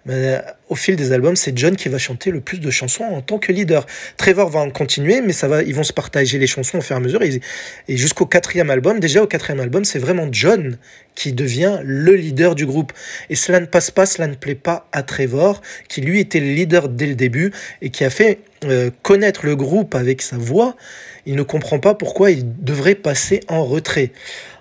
ben, 0.07 0.43
au 0.69 0.75
fil 0.75 0.97
des 0.97 1.13
albums, 1.13 1.37
c'est 1.37 1.57
John 1.57 1.77
qui 1.77 1.89
va 1.89 1.99
chanter 1.99 2.31
le 2.31 2.41
plus 2.41 2.59
de 2.59 2.71
chansons 2.71 3.05
en 3.05 3.23
tant 3.23 3.39
que 3.39 3.53
leader. 3.53 3.87
Trevor 4.17 4.51
va 4.51 4.61
en 4.61 4.71
continuer, 4.71 5.23
mais 5.23 5.33
ça 5.33 5.49
va, 5.49 5.63
ils 5.63 5.75
vont 5.75 5.83
se 5.83 5.93
partager 5.93 6.39
les 6.39 6.47
chansons 6.47 6.79
au 6.79 6.81
fur 6.83 6.95
et 6.95 6.99
à 6.99 7.01
mesure. 7.01 7.23
Et, 7.23 7.41
et 7.89 7.97
jusqu'au 7.97 8.27
quatrième 8.27 8.71
album, 8.71 9.01
déjà 9.01 9.23
au 9.23 9.27
quatrième 9.27 9.61
album, 9.61 9.85
c'est 9.85 9.99
vraiment 9.99 10.29
John 10.31 10.77
qui 11.15 11.33
devient 11.33 11.79
le 11.83 12.15
leader 12.17 12.55
du 12.55 12.67
groupe. 12.67 12.93
Et 13.31 13.37
cela 13.37 13.61
ne 13.61 13.67
passe 13.67 13.91
pas, 13.91 14.05
cela 14.05 14.27
ne 14.27 14.35
plaît 14.35 14.55
pas 14.55 14.89
à 14.93 15.03
Trevor, 15.03 15.63
qui 15.89 16.01
lui 16.01 16.21
était 16.21 16.41
le 16.41 16.53
leader 16.53 16.89
dès 16.89 17.07
le 17.07 17.15
début 17.15 17.53
et 17.81 17.91
qui 17.91 18.05
a 18.05 18.11
fait 18.11 18.41
euh, 18.65 18.91
connaître 19.03 19.47
le 19.47 19.57
groupe 19.57 19.95
avec 19.95 20.23
sa 20.23 20.37
voix. 20.37 20.77
Il 21.27 21.37
ne 21.37 21.43
comprend 21.43 21.79
pas 21.79 21.95
pourquoi 21.95 22.31
il 22.31 22.45
devrait 22.63 22.95
passer 22.95 23.41
en 23.49 23.65
retrait. 23.65 24.11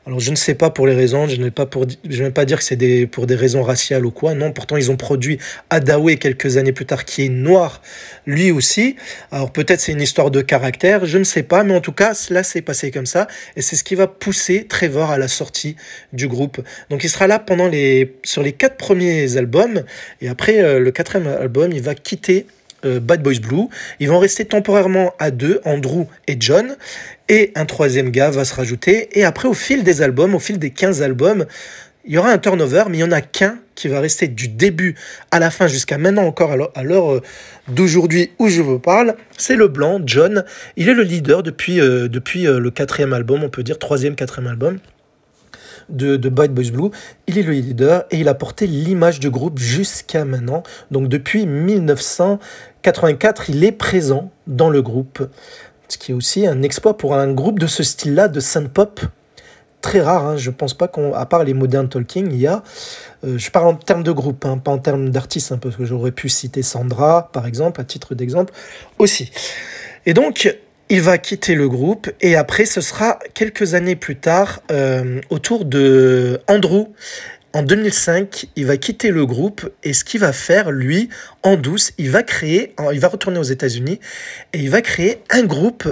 Alors 0.05 0.19
je 0.19 0.31
ne 0.31 0.35
sais 0.35 0.53
pas 0.53 0.69
pour 0.69 0.85
les 0.85 0.93
raisons, 0.93 1.27
je 1.29 1.37
ne 1.37 1.45
vais 1.45 1.51
pas, 1.51 1.65
pour, 1.65 1.85
je 2.09 2.23
vais 2.23 2.31
pas 2.31 2.43
dire 2.43 2.57
que 2.57 2.63
c'est 2.65 2.75
des, 2.75 3.07
pour 3.07 3.25
des 3.25 3.35
raisons 3.35 3.63
raciales 3.63 4.05
ou 4.05 4.11
quoi, 4.11 4.33
non, 4.33 4.51
pourtant 4.51 4.75
ils 4.75 4.91
ont 4.91 4.97
produit 4.97 5.37
Adawe 5.69 6.17
quelques 6.17 6.57
années 6.57 6.73
plus 6.73 6.85
tard 6.85 7.05
qui 7.05 7.25
est 7.25 7.29
noir 7.29 7.81
lui 8.25 8.51
aussi. 8.51 8.97
Alors 9.31 9.53
peut-être 9.53 9.79
c'est 9.79 9.93
une 9.93 10.01
histoire 10.01 10.29
de 10.29 10.41
caractère, 10.41 11.05
je 11.05 11.17
ne 11.17 11.23
sais 11.23 11.43
pas, 11.43 11.63
mais 11.63 11.73
en 11.73 11.79
tout 11.79 11.93
cas 11.93 12.13
cela 12.13 12.43
s'est 12.43 12.61
passé 12.61 12.91
comme 12.91 13.05
ça 13.05 13.27
et 13.55 13.61
c'est 13.61 13.77
ce 13.77 13.85
qui 13.85 13.95
va 13.95 14.07
pousser 14.07 14.65
Trevor 14.67 15.09
à 15.09 15.17
la 15.17 15.29
sortie 15.29 15.77
du 16.11 16.27
groupe. 16.27 16.59
Donc 16.89 17.05
il 17.05 17.09
sera 17.09 17.27
là 17.27 17.39
pendant 17.39 17.69
les, 17.69 18.17
sur 18.23 18.43
les 18.43 18.51
quatre 18.51 18.75
premiers 18.75 19.37
albums 19.37 19.83
et 20.19 20.27
après 20.27 20.59
euh, 20.59 20.79
le 20.79 20.91
quatrième 20.91 21.27
album 21.27 21.71
il 21.71 21.81
va 21.81 21.95
quitter 21.95 22.45
euh, 22.85 22.99
Bad 22.99 23.21
Boys 23.21 23.39
Blue. 23.41 23.67
Ils 23.99 24.09
vont 24.09 24.19
rester 24.19 24.45
temporairement 24.45 25.13
à 25.19 25.31
deux, 25.31 25.61
Andrew 25.65 26.05
et 26.27 26.35
John. 26.39 26.75
Et 27.29 27.51
un 27.55 27.65
troisième 27.65 28.09
gars 28.09 28.29
va 28.29 28.45
se 28.45 28.53
rajouter. 28.53 29.09
Et 29.17 29.23
après, 29.23 29.47
au 29.47 29.53
fil 29.53 29.83
des 29.83 30.01
albums, 30.01 30.35
au 30.35 30.39
fil 30.39 30.59
des 30.59 30.71
15 30.71 31.01
albums, 31.01 31.45
il 32.05 32.13
y 32.13 32.17
aura 32.17 32.31
un 32.31 32.37
turnover, 32.37 32.83
mais 32.89 32.97
il 32.97 33.03
n'y 33.03 33.07
en 33.07 33.11
a 33.13 33.21
qu'un 33.21 33.59
qui 33.75 33.87
va 33.87 34.01
rester 34.01 34.27
du 34.27 34.49
début 34.49 34.95
à 35.31 35.39
la 35.39 35.49
fin 35.49 35.67
jusqu'à 35.67 35.97
maintenant 35.97 36.25
encore 36.25 36.51
à 36.75 36.83
l'heure 36.83 37.13
euh, 37.13 37.21
d'aujourd'hui 37.69 38.31
où 38.39 38.49
je 38.49 38.61
vous 38.61 38.79
parle. 38.79 39.15
C'est 39.37 39.55
le 39.55 39.67
blanc, 39.67 40.01
John. 40.05 40.43
Il 40.75 40.89
est 40.89 40.93
le 40.93 41.03
leader 41.03 41.43
depuis, 41.43 41.79
euh, 41.79 42.09
depuis 42.09 42.43
le 42.43 42.71
quatrième 42.71 43.13
album, 43.13 43.43
on 43.43 43.49
peut 43.49 43.63
dire 43.63 43.79
troisième, 43.79 44.15
quatrième 44.15 44.49
album 44.49 44.79
de, 45.89 46.17
de 46.17 46.29
Bad 46.29 46.53
Boys 46.53 46.71
Blue. 46.71 46.89
Il 47.27 47.37
est 47.37 47.43
le 47.43 47.53
leader 47.53 48.05
et 48.11 48.17
il 48.17 48.27
a 48.27 48.33
porté 48.33 48.67
l'image 48.67 49.19
du 49.19 49.29
groupe 49.29 49.59
jusqu'à 49.59 50.25
maintenant. 50.25 50.63
Donc 50.91 51.07
depuis 51.07 51.45
1984, 51.45 53.49
il 53.49 53.63
est 53.63 53.71
présent 53.71 54.31
dans 54.47 54.69
le 54.69 54.81
groupe. 54.81 55.25
Ce 55.87 55.97
qui 55.97 56.11
est 56.11 56.15
aussi 56.15 56.45
un 56.47 56.63
exploit 56.63 56.97
pour 56.97 57.15
un 57.15 57.31
groupe 57.33 57.59
de 57.59 57.67
ce 57.67 57.83
style-là, 57.83 58.27
de 58.27 58.39
synth-pop. 58.39 59.01
Très 59.81 60.01
rare, 60.01 60.25
hein. 60.25 60.37
je 60.37 60.49
pense 60.49 60.73
pas 60.73 60.87
qu'on, 60.87 61.13
à 61.13 61.25
part 61.25 61.43
les 61.43 61.53
Modern 61.53 61.89
Talking, 61.89 62.29
il 62.31 62.39
y 62.39 62.47
a, 62.47 62.63
euh, 63.25 63.37
je 63.37 63.51
parle 63.51 63.67
en 63.67 63.75
termes 63.75 64.03
de 64.03 64.13
groupe, 64.13 64.45
hein, 64.45 64.57
pas 64.57 64.71
en 64.71 64.77
termes 64.77 65.09
d'artistes, 65.09 65.51
hein, 65.51 65.59
parce 65.61 65.75
que 65.75 65.83
j'aurais 65.83 66.13
pu 66.13 66.29
citer 66.29 66.63
Sandra, 66.63 67.29
par 67.33 67.45
exemple, 67.45 67.81
à 67.81 67.83
titre 67.83 68.15
d'exemple, 68.15 68.53
aussi. 68.97 69.29
Et 70.05 70.13
donc, 70.13 70.57
il 70.93 71.01
va 71.01 71.17
quitter 71.17 71.55
le 71.55 71.67
groupe 71.67 72.11
et 72.21 72.35
après 72.35 72.65
ce 72.65 72.79
sera 72.79 73.17
quelques 73.33 73.73
années 73.73 73.95
plus 73.95 74.15
tard 74.15 74.61
euh, 74.71 75.21
au 75.31 75.39
tour 75.39 75.65
de 75.65 76.39
Andrew. 76.47 76.85
En 77.51 77.63
2005, 77.63 78.45
il 78.55 78.67
va 78.67 78.77
quitter 78.77 79.09
le 79.09 79.25
groupe 79.25 79.67
et 79.81 79.93
ce 79.93 80.03
qu'il 80.03 80.19
va 80.19 80.31
faire, 80.31 80.69
lui, 80.69 81.09
en 81.41 81.55
douce, 81.55 81.93
il 81.97 82.11
va 82.11 82.21
créer, 82.21 82.75
il 82.93 82.99
va 82.99 83.07
retourner 83.07 83.39
aux 83.39 83.43
États-Unis 83.43 83.99
et 84.53 84.59
il 84.59 84.69
va 84.69 84.83
créer 84.83 85.17
un 85.31 85.41
groupe 85.41 85.91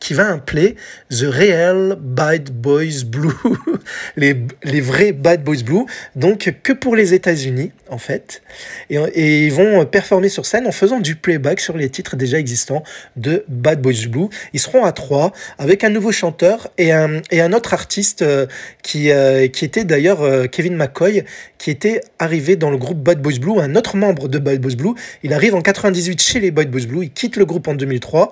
qui 0.00 0.14
va 0.14 0.32
appeler 0.32 0.76
The 1.10 1.26
Real 1.28 1.96
Bad 2.00 2.50
Boys 2.50 3.04
Blue, 3.06 3.30
les, 4.16 4.34
les 4.64 4.80
vrais 4.80 5.12
Bad 5.12 5.44
Boys 5.44 5.62
Blue, 5.64 5.84
donc 6.16 6.52
que 6.62 6.72
pour 6.72 6.96
les 6.96 7.14
États-Unis 7.14 7.70
en 7.88 7.98
fait, 7.98 8.42
et, 8.88 8.96
et, 8.96 9.46
ils 9.46 9.52
vont 9.52 9.84
performer 9.84 10.28
sur 10.28 10.46
scène 10.46 10.66
en 10.66 10.72
faisant 10.72 11.00
du 11.00 11.16
playback 11.16 11.60
sur 11.60 11.76
les 11.76 11.90
titres 11.90 12.16
déjà 12.16 12.38
existants 12.38 12.82
de 13.16 13.44
Bad 13.48 13.82
Boys 13.82 14.08
Blue. 14.08 14.28
Ils 14.52 14.60
seront 14.60 14.84
à 14.84 14.92
trois 14.92 15.32
avec 15.58 15.84
un 15.84 15.90
nouveau 15.90 16.12
chanteur 16.12 16.68
et 16.78 16.92
un, 16.92 17.20
et 17.30 17.40
un 17.40 17.52
autre 17.52 17.74
artiste 17.74 18.22
euh, 18.22 18.46
qui, 18.82 19.10
euh, 19.10 19.48
qui 19.48 19.64
était 19.64 19.84
d'ailleurs 19.84 20.22
euh, 20.22 20.46
Kevin 20.46 20.76
McCoy, 20.76 21.24
qui 21.58 21.70
était 21.70 22.00
arrivé 22.18 22.56
dans 22.56 22.70
le 22.70 22.78
groupe 22.78 22.98
Bad 22.98 23.20
Boys 23.20 23.38
Blue, 23.40 23.60
un 23.60 23.74
autre 23.76 23.96
membre 23.96 24.28
de 24.28 24.38
Bad 24.38 24.60
Boys 24.60 24.76
Blue. 24.76 24.94
Il 25.22 25.32
arrive 25.32 25.54
en 25.54 25.60
98 25.60 26.22
chez 26.22 26.40
les 26.40 26.50
Bad 26.50 26.70
Boys 26.70 26.86
Blue, 26.86 27.04
il 27.04 27.10
quitte 27.10 27.36
le 27.36 27.44
groupe 27.44 27.68
en 27.68 27.74
2003 27.74 28.30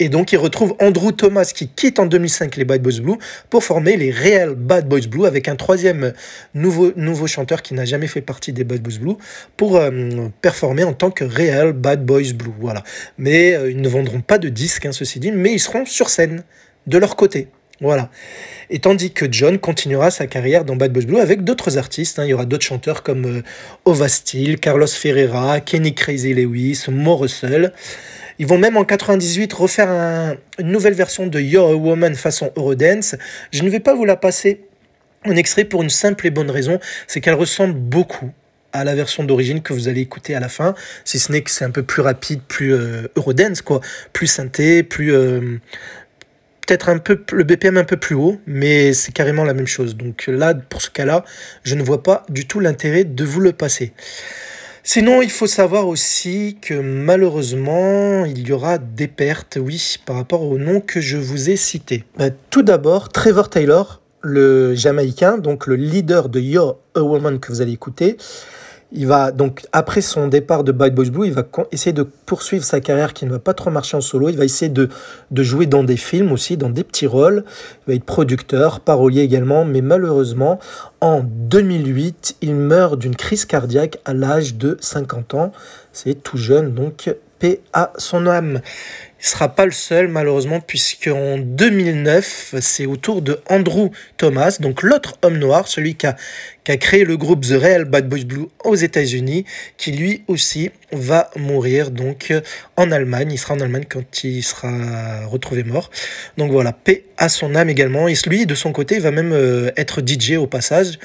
et 0.00 0.08
donc, 0.08 0.32
il 0.32 0.38
retrouve 0.38 0.74
Andrew 0.80 1.03
Thomas 1.12 1.50
qui 1.54 1.68
quitte 1.68 1.98
en 1.98 2.06
2005 2.06 2.56
les 2.56 2.64
Bad 2.64 2.82
Boys 2.82 3.00
Blue 3.00 3.18
pour 3.50 3.64
former 3.64 3.96
les 3.96 4.10
réels 4.10 4.54
Bad 4.54 4.88
Boys 4.88 5.06
Blue 5.08 5.26
avec 5.26 5.48
un 5.48 5.56
troisième 5.56 6.12
nouveau, 6.54 7.26
chanteur 7.26 7.62
qui 7.62 7.74
n'a 7.74 7.84
jamais 7.84 8.06
fait 8.06 8.20
partie 8.20 8.52
des 8.52 8.64
Bad 8.64 8.80
Boys 8.82 8.98
Blue 9.00 9.14
pour 9.56 9.76
euh, 9.76 9.90
performer 10.40 10.84
en 10.84 10.92
tant 10.92 11.10
que 11.10 11.24
réel 11.24 11.72
Bad 11.72 12.04
Boys 12.04 12.32
Blue. 12.34 12.52
Voilà. 12.60 12.82
Mais 13.18 13.54
euh, 13.54 13.70
ils 13.70 13.80
ne 13.80 13.88
vendront 13.88 14.20
pas 14.20 14.38
de 14.38 14.48
disques, 14.48 14.86
hein, 14.86 14.92
ceci 14.92 15.20
dit, 15.20 15.32
mais 15.32 15.52
ils 15.52 15.60
seront 15.60 15.84
sur 15.84 16.10
scène 16.10 16.44
de 16.86 16.98
leur 16.98 17.16
côté. 17.16 17.48
Voilà. 17.80 18.08
Et 18.70 18.78
tandis 18.78 19.12
que 19.12 19.26
John 19.30 19.58
continuera 19.58 20.10
sa 20.10 20.26
carrière 20.26 20.64
dans 20.64 20.76
Bad 20.76 20.92
Boys 20.92 21.04
Blue 21.04 21.18
avec 21.18 21.42
d'autres 21.42 21.76
artistes. 21.76 22.18
Hein. 22.18 22.24
Il 22.24 22.30
y 22.30 22.34
aura 22.34 22.44
d'autres 22.44 22.64
chanteurs 22.64 23.02
comme 23.02 23.24
euh, 23.26 23.42
Ova 23.84 24.08
Steele, 24.08 24.58
Carlos 24.58 24.86
Ferreira, 24.86 25.60
Kenny 25.60 25.94
Crazy 25.94 26.34
Lewis, 26.34 26.84
Mo 26.88 27.16
Russell. 27.16 27.72
Ils 28.38 28.46
vont 28.46 28.58
même 28.58 28.76
en 28.76 28.84
98 28.84 29.52
refaire 29.52 30.36
une 30.58 30.70
nouvelle 30.70 30.94
version 30.94 31.26
de 31.26 31.40
You're 31.40 31.70
a 31.70 31.74
Woman 31.74 32.14
façon 32.14 32.52
Eurodance. 32.56 33.16
Je 33.52 33.62
ne 33.62 33.70
vais 33.70 33.80
pas 33.80 33.94
vous 33.94 34.04
la 34.04 34.16
passer 34.16 34.62
en 35.24 35.36
extrait 35.36 35.64
pour 35.64 35.82
une 35.82 35.90
simple 35.90 36.26
et 36.26 36.30
bonne 36.30 36.50
raison, 36.50 36.78
c'est 37.06 37.20
qu'elle 37.20 37.34
ressemble 37.34 37.74
beaucoup 37.74 38.30
à 38.72 38.84
la 38.84 38.94
version 38.94 39.22
d'origine 39.24 39.62
que 39.62 39.72
vous 39.72 39.88
allez 39.88 40.00
écouter 40.00 40.34
à 40.34 40.40
la 40.40 40.48
fin, 40.48 40.74
si 41.04 41.18
ce 41.18 41.30
n'est 41.30 41.42
que 41.42 41.50
c'est 41.50 41.64
un 41.64 41.70
peu 41.70 41.84
plus 41.84 42.02
rapide, 42.02 42.40
plus 42.46 42.74
euh, 42.74 43.06
Eurodance, 43.16 43.62
quoi, 43.62 43.80
plus 44.12 44.26
synthé, 44.26 44.82
plus... 44.82 45.14
Euh, 45.14 45.58
peut-être 46.66 46.88
un 46.88 46.98
peu 46.98 47.22
le 47.32 47.44
BPM 47.44 47.76
un 47.76 47.84
peu 47.84 47.98
plus 47.98 48.14
haut, 48.14 48.40
mais 48.46 48.94
c'est 48.94 49.12
carrément 49.12 49.44
la 49.44 49.52
même 49.52 49.66
chose. 49.66 49.96
Donc 49.96 50.24
là, 50.26 50.54
pour 50.54 50.80
ce 50.80 50.88
cas-là, 50.88 51.24
je 51.62 51.74
ne 51.74 51.82
vois 51.82 52.02
pas 52.02 52.24
du 52.30 52.46
tout 52.46 52.58
l'intérêt 52.58 53.04
de 53.04 53.24
vous 53.24 53.40
le 53.40 53.52
passer. 53.52 53.92
Sinon, 54.86 55.22
il 55.22 55.30
faut 55.30 55.46
savoir 55.46 55.88
aussi 55.88 56.58
que 56.60 56.74
malheureusement, 56.74 58.26
il 58.26 58.46
y 58.46 58.52
aura 58.52 58.76
des 58.76 59.08
pertes, 59.08 59.56
oui, 59.58 59.96
par 60.04 60.16
rapport 60.16 60.42
au 60.42 60.58
nom 60.58 60.82
que 60.82 61.00
je 61.00 61.16
vous 61.16 61.48
ai 61.48 61.56
cité. 61.56 62.04
Bah, 62.18 62.28
tout 62.50 62.60
d'abord, 62.60 63.08
Trevor 63.08 63.48
Taylor, 63.48 64.02
le 64.20 64.74
Jamaïcain, 64.74 65.38
donc 65.38 65.66
le 65.66 65.76
leader 65.76 66.28
de 66.28 66.38
You're 66.38 66.76
a 66.94 67.00
Woman 67.00 67.40
que 67.40 67.50
vous 67.50 67.62
allez 67.62 67.72
écouter, 67.72 68.18
il 68.94 69.08
va 69.08 69.32
donc, 69.32 69.66
après 69.72 70.00
son 70.00 70.28
départ 70.28 70.62
de 70.62 70.70
Bad 70.70 70.94
Boys 70.94 71.10
Blue, 71.10 71.26
il 71.26 71.32
va 71.32 71.44
essayer 71.72 71.92
de 71.92 72.04
poursuivre 72.04 72.64
sa 72.64 72.80
carrière 72.80 73.12
qui 73.12 73.26
ne 73.26 73.30
va 73.32 73.40
pas 73.40 73.52
trop 73.52 73.70
marcher 73.70 73.96
en 73.96 74.00
solo. 74.00 74.28
Il 74.28 74.36
va 74.36 74.44
essayer 74.44 74.68
de, 74.68 74.88
de 75.32 75.42
jouer 75.42 75.66
dans 75.66 75.82
des 75.82 75.96
films 75.96 76.30
aussi, 76.30 76.56
dans 76.56 76.70
des 76.70 76.84
petits 76.84 77.08
rôles. 77.08 77.44
Il 77.86 77.90
va 77.90 77.94
être 77.94 78.04
producteur, 78.04 78.78
parolier 78.78 79.22
également. 79.22 79.64
Mais 79.64 79.80
malheureusement, 79.80 80.60
en 81.00 81.22
2008, 81.24 82.36
il 82.40 82.54
meurt 82.54 82.96
d'une 82.96 83.16
crise 83.16 83.44
cardiaque 83.44 83.98
à 84.04 84.14
l'âge 84.14 84.54
de 84.54 84.78
50 84.80 85.34
ans. 85.34 85.52
C'est 85.92 86.22
tout 86.22 86.38
jeune, 86.38 86.72
donc 86.72 87.12
paix 87.40 87.60
à 87.72 87.92
son 87.98 88.28
âme. 88.28 88.60
Il 89.18 89.24
ne 89.24 89.30
sera 89.30 89.48
pas 89.48 89.64
le 89.64 89.72
seul, 89.72 90.08
malheureusement, 90.08 90.60
puisqu'en 90.60 91.38
2009, 91.38 92.56
c'est 92.60 92.86
au 92.86 92.96
tour 92.96 93.22
de 93.22 93.40
Andrew 93.48 93.90
Thomas, 94.18 94.58
donc 94.60 94.82
l'autre 94.82 95.14
homme 95.22 95.38
noir, 95.38 95.66
celui 95.66 95.94
qui 95.94 96.06
a, 96.06 96.14
qui 96.64 96.72
a 96.72 96.76
créé 96.78 97.04
le 97.04 97.16
groupe 97.16 97.44
The 97.44 97.60
Real 97.60 97.84
Bad 97.84 98.08
Boys 98.08 98.24
Blue 98.24 98.46
aux 98.64 98.74
États-Unis, 98.74 99.44
qui 99.76 99.92
lui 99.92 100.24
aussi 100.28 100.70
va 100.92 101.30
mourir 101.36 101.90
donc 101.90 102.32
en 102.76 102.90
Allemagne. 102.90 103.32
Il 103.32 103.38
sera 103.38 103.54
en 103.54 103.60
Allemagne 103.60 103.84
quand 103.88 104.24
il 104.24 104.42
sera 104.42 105.26
retrouvé 105.26 105.62
mort. 105.62 105.90
Donc 106.38 106.50
voilà, 106.50 106.72
paix 106.72 107.04
à 107.18 107.28
son 107.28 107.54
âme 107.54 107.68
également. 107.68 108.08
Et 108.08 108.14
lui, 108.26 108.46
de 108.46 108.54
son 108.54 108.72
côté, 108.72 108.98
va 108.98 109.10
même 109.10 109.32
euh, 109.32 109.70
être 109.76 110.00
DJ 110.00 110.32
au 110.32 110.46
passage 110.46 110.98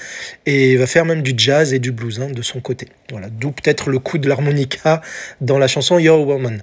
et 0.45 0.77
va 0.77 0.87
faire 0.87 1.05
même 1.05 1.21
du 1.21 1.33
jazz 1.35 1.73
et 1.73 1.79
du 1.79 1.91
blues 1.91 2.21
hein, 2.21 2.29
de 2.31 2.41
son 2.41 2.61
côté. 2.61 2.87
Voilà, 3.11 3.27
d'où 3.29 3.51
peut-être 3.51 3.89
le 3.89 3.99
coup 3.99 4.17
de 4.17 4.29
l'harmonica 4.29 5.01
dans 5.41 5.57
la 5.57 5.67
chanson 5.67 5.99
Your 5.99 6.25
Woman. 6.25 6.61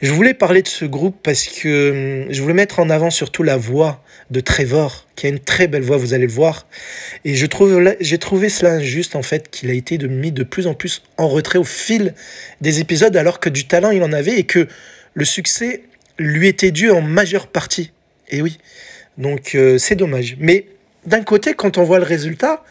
Je 0.00 0.12
voulais 0.12 0.34
parler 0.34 0.62
de 0.62 0.68
ce 0.68 0.84
groupe 0.84 1.16
parce 1.22 1.46
que 1.46 2.24
hum, 2.26 2.32
je 2.32 2.40
voulais 2.40 2.54
mettre 2.54 2.80
en 2.80 2.88
avant 2.88 3.10
surtout 3.10 3.42
la 3.42 3.56
voix 3.56 4.02
de 4.30 4.40
Trevor, 4.40 5.06
qui 5.18 5.26
a 5.26 5.30
une 5.30 5.40
très 5.40 5.66
belle 5.66 5.82
voix, 5.82 5.96
vous 5.96 6.14
allez 6.14 6.26
le 6.26 6.32
voir. 6.32 6.68
Et 7.24 7.34
je 7.34 7.44
trouve, 7.44 7.92
j'ai 7.98 8.18
trouvé 8.18 8.48
cela 8.48 8.74
injuste, 8.74 9.16
en 9.16 9.22
fait, 9.22 9.50
qu'il 9.50 9.68
a 9.68 9.72
été 9.72 9.98
de, 9.98 10.06
mis 10.06 10.30
de 10.30 10.44
plus 10.44 10.68
en 10.68 10.74
plus 10.74 11.02
en 11.16 11.26
retrait 11.26 11.58
au 11.58 11.64
fil 11.64 12.14
des 12.60 12.78
épisodes, 12.78 13.16
alors 13.16 13.40
que 13.40 13.48
du 13.48 13.66
talent 13.66 13.90
il 13.90 14.04
en 14.04 14.12
avait 14.12 14.38
et 14.38 14.44
que 14.44 14.68
le 15.14 15.24
succès 15.24 15.82
lui 16.20 16.46
était 16.46 16.70
dû 16.70 16.90
en 16.90 17.00
majeure 17.00 17.48
partie. 17.48 17.90
Et 18.28 18.42
oui, 18.42 18.58
donc 19.16 19.56
euh, 19.56 19.76
c'est 19.76 19.96
dommage. 19.96 20.36
Mais 20.38 20.66
d'un 21.04 21.24
côté, 21.24 21.54
quand 21.54 21.78
on 21.78 21.82
voit 21.82 21.98
le 21.98 22.04
résultat, 22.04 22.62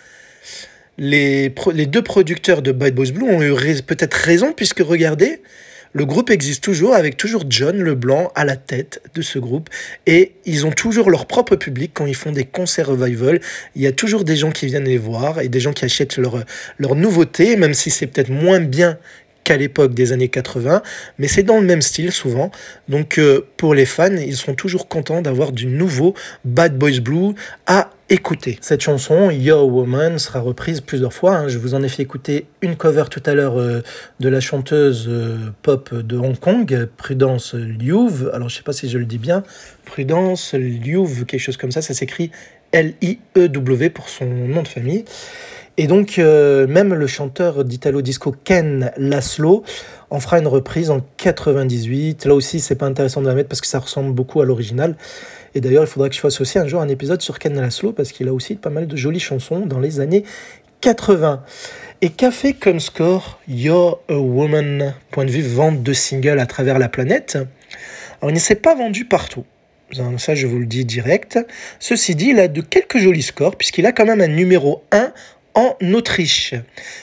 les, 0.97 1.53
les 1.73 1.85
deux 1.85 2.01
producteurs 2.01 2.61
de 2.61 2.71
Bad 2.71 2.95
Boys 2.95 3.11
Blue 3.11 3.25
ont 3.25 3.41
eu 3.41 3.81
peut-être 3.81 4.13
raison, 4.13 4.53
puisque 4.53 4.79
regardez, 4.79 5.41
le 5.97 6.05
groupe 6.05 6.29
existe 6.29 6.63
toujours 6.63 6.93
avec 6.93 7.17
toujours 7.17 7.45
John 7.49 7.81
Leblanc 7.81 8.31
à 8.35 8.45
la 8.45 8.55
tête 8.55 9.01
de 9.15 9.23
ce 9.23 9.39
groupe 9.39 9.67
et 10.05 10.33
ils 10.45 10.67
ont 10.67 10.71
toujours 10.71 11.09
leur 11.09 11.25
propre 11.25 11.55
public 11.55 11.89
quand 11.91 12.05
ils 12.05 12.15
font 12.15 12.31
des 12.31 12.45
concerts 12.45 12.89
revival. 12.89 13.41
Il 13.75 13.81
y 13.81 13.87
a 13.87 13.91
toujours 13.91 14.23
des 14.23 14.35
gens 14.35 14.51
qui 14.51 14.67
viennent 14.67 14.83
les 14.83 14.99
voir 14.99 15.41
et 15.41 15.49
des 15.49 15.59
gens 15.59 15.73
qui 15.73 15.85
achètent 15.85 16.17
leur, 16.17 16.43
leur 16.77 16.93
nouveauté, 16.93 17.55
même 17.55 17.73
si 17.73 17.89
c'est 17.89 18.05
peut-être 18.05 18.29
moins 18.29 18.59
bien 18.59 18.99
qu'à 19.47 19.55
l'époque 19.55 19.93
des 19.93 20.11
années 20.11 20.27
80, 20.27 20.81
mais 21.19 21.29
c'est 21.29 21.43
dans 21.43 21.57
le 21.57 21.65
même 21.65 21.81
style 21.81 22.11
souvent. 22.11 22.51
Donc 22.89 23.17
euh, 23.17 23.47
pour 23.55 23.73
les 23.73 23.85
fans, 23.85 24.11
ils 24.11 24.35
sont 24.35 24.55
toujours 24.55 24.89
contents 24.89 25.21
d'avoir 25.21 25.53
du 25.53 25.67
nouveau 25.67 26.15
Bad 26.43 26.77
Boys 26.77 26.99
Blue 26.99 27.33
à 27.65 27.91
écouter. 28.09 28.57
Cette 28.59 28.81
chanson, 28.81 29.31
Yo 29.31 29.63
Woman, 29.63 30.19
sera 30.19 30.41
reprise 30.41 30.81
plusieurs 30.81 31.13
fois. 31.13 31.37
Hein. 31.37 31.47
Je 31.47 31.59
vous 31.59 31.75
en 31.75 31.83
ai 31.83 31.87
fait 31.87 32.03
écouter 32.03 32.47
une 32.61 32.75
cover 32.75 33.05
tout 33.09 33.23
à 33.25 33.35
l'heure 33.35 33.57
euh, 33.57 33.79
de 34.19 34.27
la 34.27 34.41
chanteuse 34.41 35.05
euh, 35.07 35.37
pop 35.61 35.95
de 35.95 36.17
Hong 36.17 36.37
Kong, 36.37 36.89
Prudence 36.97 37.53
Liu. 37.53 38.27
Alors 38.33 38.49
je 38.49 38.57
sais 38.57 38.63
pas 38.63 38.73
si 38.73 38.89
je 38.89 38.97
le 38.97 39.05
dis 39.05 39.17
bien. 39.17 39.43
Prudence 39.85 40.55
Liu, 40.55 41.05
quelque 41.25 41.39
chose 41.39 41.55
comme 41.55 41.71
ça. 41.71 41.81
Ça 41.81 41.93
s'écrit 41.93 42.31
L-I-E-W 42.73 43.91
pour 43.91 44.09
son 44.09 44.25
nom 44.25 44.61
de 44.61 44.67
famille. 44.67 45.05
Et 45.79 45.85
donc, 45.85 46.17
euh, 46.17 46.65
même 46.65 46.95
le 46.95 47.05
chanteur 47.05 47.63
d'Italo 47.63 48.01
Disco 48.01 48.35
Ken 48.43 48.91
Laszlo 48.97 49.63
en 50.09 50.19
fera 50.19 50.39
une 50.39 50.47
reprise 50.47 50.89
en 50.89 51.01
98. 51.17 52.25
Là 52.25 52.33
aussi, 52.33 52.59
c'est 52.59 52.75
pas 52.75 52.87
intéressant 52.87 53.21
de 53.21 53.27
la 53.27 53.35
mettre 53.35 53.49
parce 53.49 53.61
que 53.61 53.67
ça 53.67 53.77
ressemble 53.77 54.11
beaucoup 54.11 54.41
à 54.41 54.45
l'original. 54.45 54.95
Et 55.53 55.61
d'ailleurs, 55.61 55.83
il 55.83 55.87
faudra 55.87 56.09
que 56.09 56.15
je 56.15 56.19
fasse 56.19 56.41
aussi 56.41 56.57
un 56.57 56.67
jour 56.67 56.81
un 56.81 56.87
épisode 56.87 57.21
sur 57.21 57.37
Ken 57.37 57.55
Laszlo 57.55 57.91
parce 57.91 58.11
qu'il 58.11 58.27
a 58.27 58.33
aussi 58.33 58.55
pas 58.55 58.71
mal 58.71 58.87
de 58.87 58.95
jolies 58.95 59.19
chansons 59.19 59.67
dans 59.67 59.79
les 59.79 59.99
années 59.99 60.23
80. 60.81 61.43
Et 62.01 62.09
qu'a 62.09 62.31
fait 62.31 62.53
comme 62.53 62.79
score 62.79 63.39
You're 63.47 63.99
a 64.09 64.15
Woman 64.15 64.95
Point 65.11 65.25
de 65.25 65.31
vue 65.31 65.41
vente 65.41 65.83
de 65.83 65.93
singles 65.93 66.39
à 66.39 66.47
travers 66.47 66.79
la 66.79 66.89
planète. 66.89 67.37
Alors, 68.19 68.31
il 68.31 68.33
ne 68.33 68.39
s'est 68.39 68.55
pas 68.55 68.73
vendu 68.73 69.05
partout. 69.05 69.45
Ça, 70.17 70.35
je 70.35 70.47
vous 70.47 70.59
le 70.59 70.65
dis 70.65 70.83
direct. 70.83 71.39
Ceci 71.79 72.15
dit, 72.15 72.29
il 72.31 72.39
a 72.39 72.47
de 72.49 72.61
quelques 72.61 72.97
jolis 72.97 73.21
scores, 73.21 73.55
puisqu'il 73.55 73.85
a 73.85 73.93
quand 73.93 74.05
même 74.05 74.19
un 74.19 74.27
numéro 74.27 74.83
1 74.91 75.13
en 75.57 75.75
Autriche. 75.93 76.53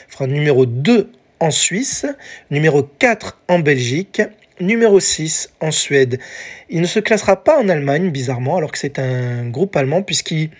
Fera 0.07 0.27
numéro 0.27 0.65
2 0.65 1.11
en 1.41 1.51
Suisse, 1.51 2.05
numéro 2.49 2.83
4 2.83 3.37
en 3.49 3.59
Belgique, 3.59 4.21
numéro 4.61 5.01
6 5.01 5.49
en 5.59 5.71
Suède. 5.71 6.19
Il 6.69 6.79
ne 6.79 6.87
se 6.87 6.99
classera 6.99 7.43
pas 7.43 7.59
en 7.59 7.67
Allemagne, 7.67 8.11
bizarrement, 8.11 8.55
alors 8.55 8.71
que 8.71 8.77
c'est 8.77 8.97
un 8.97 9.49
groupe 9.49 9.75
allemand, 9.75 10.03
puisqu'ils 10.03 10.51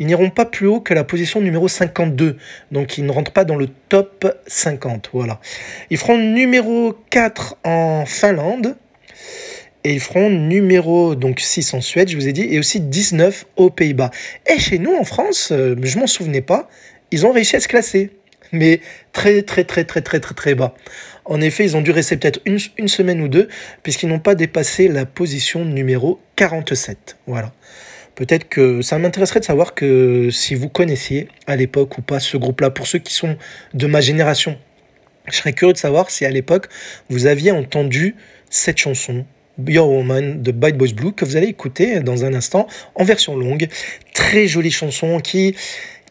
n'iront 0.00 0.30
pas 0.30 0.46
plus 0.46 0.66
haut 0.66 0.80
que 0.80 0.94
la 0.94 1.04
position 1.04 1.40
numéro 1.40 1.68
52. 1.68 2.38
Donc 2.72 2.98
ils 2.98 3.06
ne 3.06 3.12
rentrent 3.12 3.32
pas 3.32 3.44
dans 3.44 3.56
le 3.56 3.68
top 3.88 4.26
50. 4.48 5.10
Voilà. 5.12 5.40
Ils 5.90 5.98
feront 5.98 6.18
numéro 6.18 6.96
4 7.10 7.58
en 7.62 8.04
Finlande. 8.04 8.76
Et 9.86 9.92
ils 9.92 10.00
feront 10.00 10.30
numéro 10.30 11.14
donc 11.14 11.40
6 11.40 11.74
en 11.74 11.82
Suède, 11.82 12.08
je 12.08 12.16
vous 12.16 12.26
ai 12.26 12.32
dit, 12.32 12.46
et 12.50 12.58
aussi 12.58 12.80
19 12.80 13.44
aux 13.56 13.68
Pays-Bas. 13.68 14.10
Et 14.50 14.58
chez 14.58 14.78
nous, 14.78 14.94
en 14.94 15.04
France, 15.04 15.50
euh, 15.52 15.76
je 15.82 15.98
m'en 15.98 16.06
souvenais 16.06 16.40
pas, 16.40 16.70
ils 17.14 17.24
ont 17.26 17.30
réussi 17.30 17.54
à 17.54 17.60
se 17.60 17.68
classer, 17.68 18.10
mais 18.50 18.80
très 19.12 19.42
très 19.42 19.62
très 19.62 19.84
très 19.84 20.02
très 20.02 20.18
très 20.18 20.34
très 20.34 20.54
bas. 20.56 20.74
En 21.24 21.40
effet, 21.40 21.64
ils 21.64 21.76
ont 21.76 21.80
dû 21.80 21.92
rester 21.92 22.16
peut-être 22.16 22.40
une, 22.44 22.58
une, 22.76 22.88
semaine 22.88 23.20
ou 23.20 23.28
deux, 23.28 23.48
puisqu'ils 23.84 24.08
n'ont 24.08 24.18
pas 24.18 24.34
dépassé 24.34 24.88
la 24.88 25.06
position 25.06 25.64
numéro 25.64 26.20
47. 26.34 27.16
Voilà. 27.28 27.52
Peut-être 28.16 28.48
que 28.48 28.82
ça 28.82 28.98
m'intéresserait 28.98 29.38
de 29.38 29.44
savoir 29.44 29.74
que 29.74 30.28
si 30.32 30.56
vous 30.56 30.68
connaissiez 30.68 31.28
à 31.46 31.54
l'époque 31.54 31.98
ou 31.98 32.02
pas 32.02 32.18
ce 32.18 32.36
groupe-là, 32.36 32.70
pour 32.70 32.88
ceux 32.88 32.98
qui 32.98 33.14
sont 33.14 33.36
de 33.74 33.86
ma 33.86 34.00
génération. 34.00 34.58
Je 35.30 35.36
serais 35.36 35.52
curieux 35.52 35.72
de 35.72 35.78
savoir 35.78 36.10
si 36.10 36.26
à 36.26 36.30
l'époque 36.30 36.68
vous 37.08 37.26
aviez 37.26 37.52
entendu 37.52 38.16
cette 38.50 38.78
chanson 38.78 39.24
Your 39.66 39.88
Woman 39.88 40.42
de 40.42 40.52
Bad 40.52 40.76
Boys 40.76 40.92
Blue 40.94 41.12
que 41.12 41.24
vous 41.24 41.36
allez 41.36 41.46
écouter 41.46 42.00
dans 42.00 42.24
un 42.24 42.34
instant 42.34 42.66
en 42.94 43.04
version 43.04 43.36
longue. 43.36 43.68
Très 44.12 44.46
jolie 44.46 44.70
chanson 44.70 45.20
qui, 45.20 45.54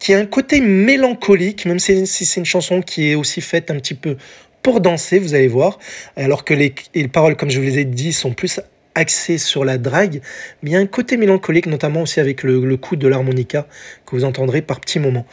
qui 0.00 0.14
a 0.14 0.18
un 0.18 0.26
côté 0.26 0.60
mélancolique, 0.60 1.66
même 1.66 1.78
si 1.78 2.06
c'est 2.06 2.40
une 2.40 2.46
chanson 2.46 2.82
qui 2.82 3.10
est 3.10 3.14
aussi 3.14 3.40
faite 3.40 3.70
un 3.70 3.76
petit 3.76 3.94
peu 3.94 4.16
pour 4.62 4.80
danser, 4.80 5.18
vous 5.18 5.34
allez 5.34 5.48
voir. 5.48 5.78
Alors 6.16 6.44
que 6.44 6.54
les, 6.54 6.74
les 6.94 7.08
paroles, 7.08 7.36
comme 7.36 7.50
je 7.50 7.58
vous 7.60 7.66
les 7.66 7.78
ai 7.78 7.84
dit, 7.84 8.12
sont 8.12 8.32
plus 8.32 8.60
axées 8.94 9.38
sur 9.38 9.64
la 9.64 9.78
drague, 9.78 10.20
mais 10.62 10.70
il 10.70 10.72
y 10.72 10.76
a 10.76 10.78
un 10.78 10.86
côté 10.86 11.16
mélancolique, 11.16 11.66
notamment 11.66 12.02
aussi 12.02 12.20
avec 12.20 12.42
le, 12.42 12.76
coup 12.76 12.96
de 12.96 13.08
l'harmonica 13.08 13.66
que 14.06 14.16
vous 14.16 14.24
entendrez 14.24 14.62
par 14.62 14.80
petits 14.80 14.98
moments. 14.98 15.26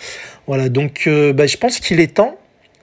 Voilà, 0.47 0.69
donc 0.69 1.03
euh, 1.07 1.33
bah, 1.33 1.47
je 1.47 1.57
pense 1.57 1.79
qu'il 1.79 1.99
est 1.99 2.15
temps 2.15 2.37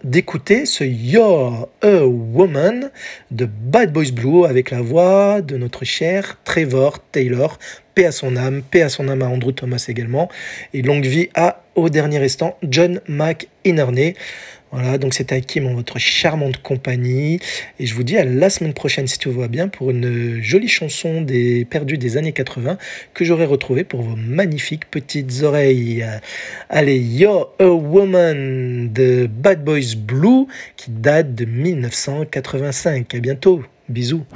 d'écouter 0.05 0.64
ce 0.64 0.85
You're 0.85 1.69
a 1.83 2.05
Woman 2.07 2.91
de 3.33 3.47
Bad 3.47 3.93
Boys 3.93 4.12
Blue 4.12 4.45
avec 4.45 4.71
la 4.71 4.81
voix 4.81 5.43
de 5.43 5.57
notre 5.57 5.85
cher 5.85 6.38
Trevor 6.45 7.01
Taylor. 7.11 7.59
Paix 7.95 8.05
à 8.05 8.12
son 8.12 8.37
âme, 8.37 8.62
paix 8.62 8.83
à 8.83 8.88
son 8.88 9.09
âme 9.09 9.23
à 9.23 9.27
Andrew 9.27 9.51
Thomas 9.51 9.85
également. 9.88 10.29
Et 10.73 10.83
longue 10.83 11.05
vie 11.05 11.31
à, 11.35 11.64
au 11.79 11.88
dernier 11.88 12.19
instant, 12.19 12.57
John 12.62 13.01
McInerney. 13.09 14.14
Voilà, 14.71 14.99
donc 14.99 15.14
c'était 15.14 15.37
Hakim 15.37 15.67
en 15.67 15.75
votre 15.75 15.99
charmante 15.99 16.61
compagnie. 16.61 17.41
Et 17.79 17.87
je 17.87 17.95
vous 17.95 18.03
dis 18.03 18.19
à 18.19 18.25
la 18.25 18.51
semaine 18.51 18.75
prochaine, 18.75 19.07
si 19.07 19.19
tout 19.19 19.33
va 19.33 19.49
bien, 19.49 19.69
pour 19.69 19.91
une 19.91 20.43
jolie 20.43 20.69
chanson 20.69 21.23
des 21.23 21.64
perdus 21.64 21.97
des 21.97 22.19
années 22.19 22.33
80 22.33 22.77
que 23.14 23.25
j'aurai 23.25 23.47
retrouvée 23.47 23.85
pour 23.85 24.03
vos 24.03 24.17
magnifiques 24.17 24.91
petites 24.91 25.43
oreilles. 25.43 26.05
Allez, 26.69 26.99
You're 26.99 27.55
a 27.59 27.69
Woman 27.69 28.93
de 28.93 29.27
Bad 29.27 29.64
Boys 29.64 29.97
Blue 29.97 30.47
qui 30.77 30.91
date 30.91 31.35
de 31.35 31.47
1985. 31.47 33.14
À 33.14 33.21
bientôt. 33.21 33.62
Bisous. 33.88 34.27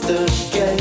Just 0.00 0.10
a 0.10 0.52
game. 0.52 0.73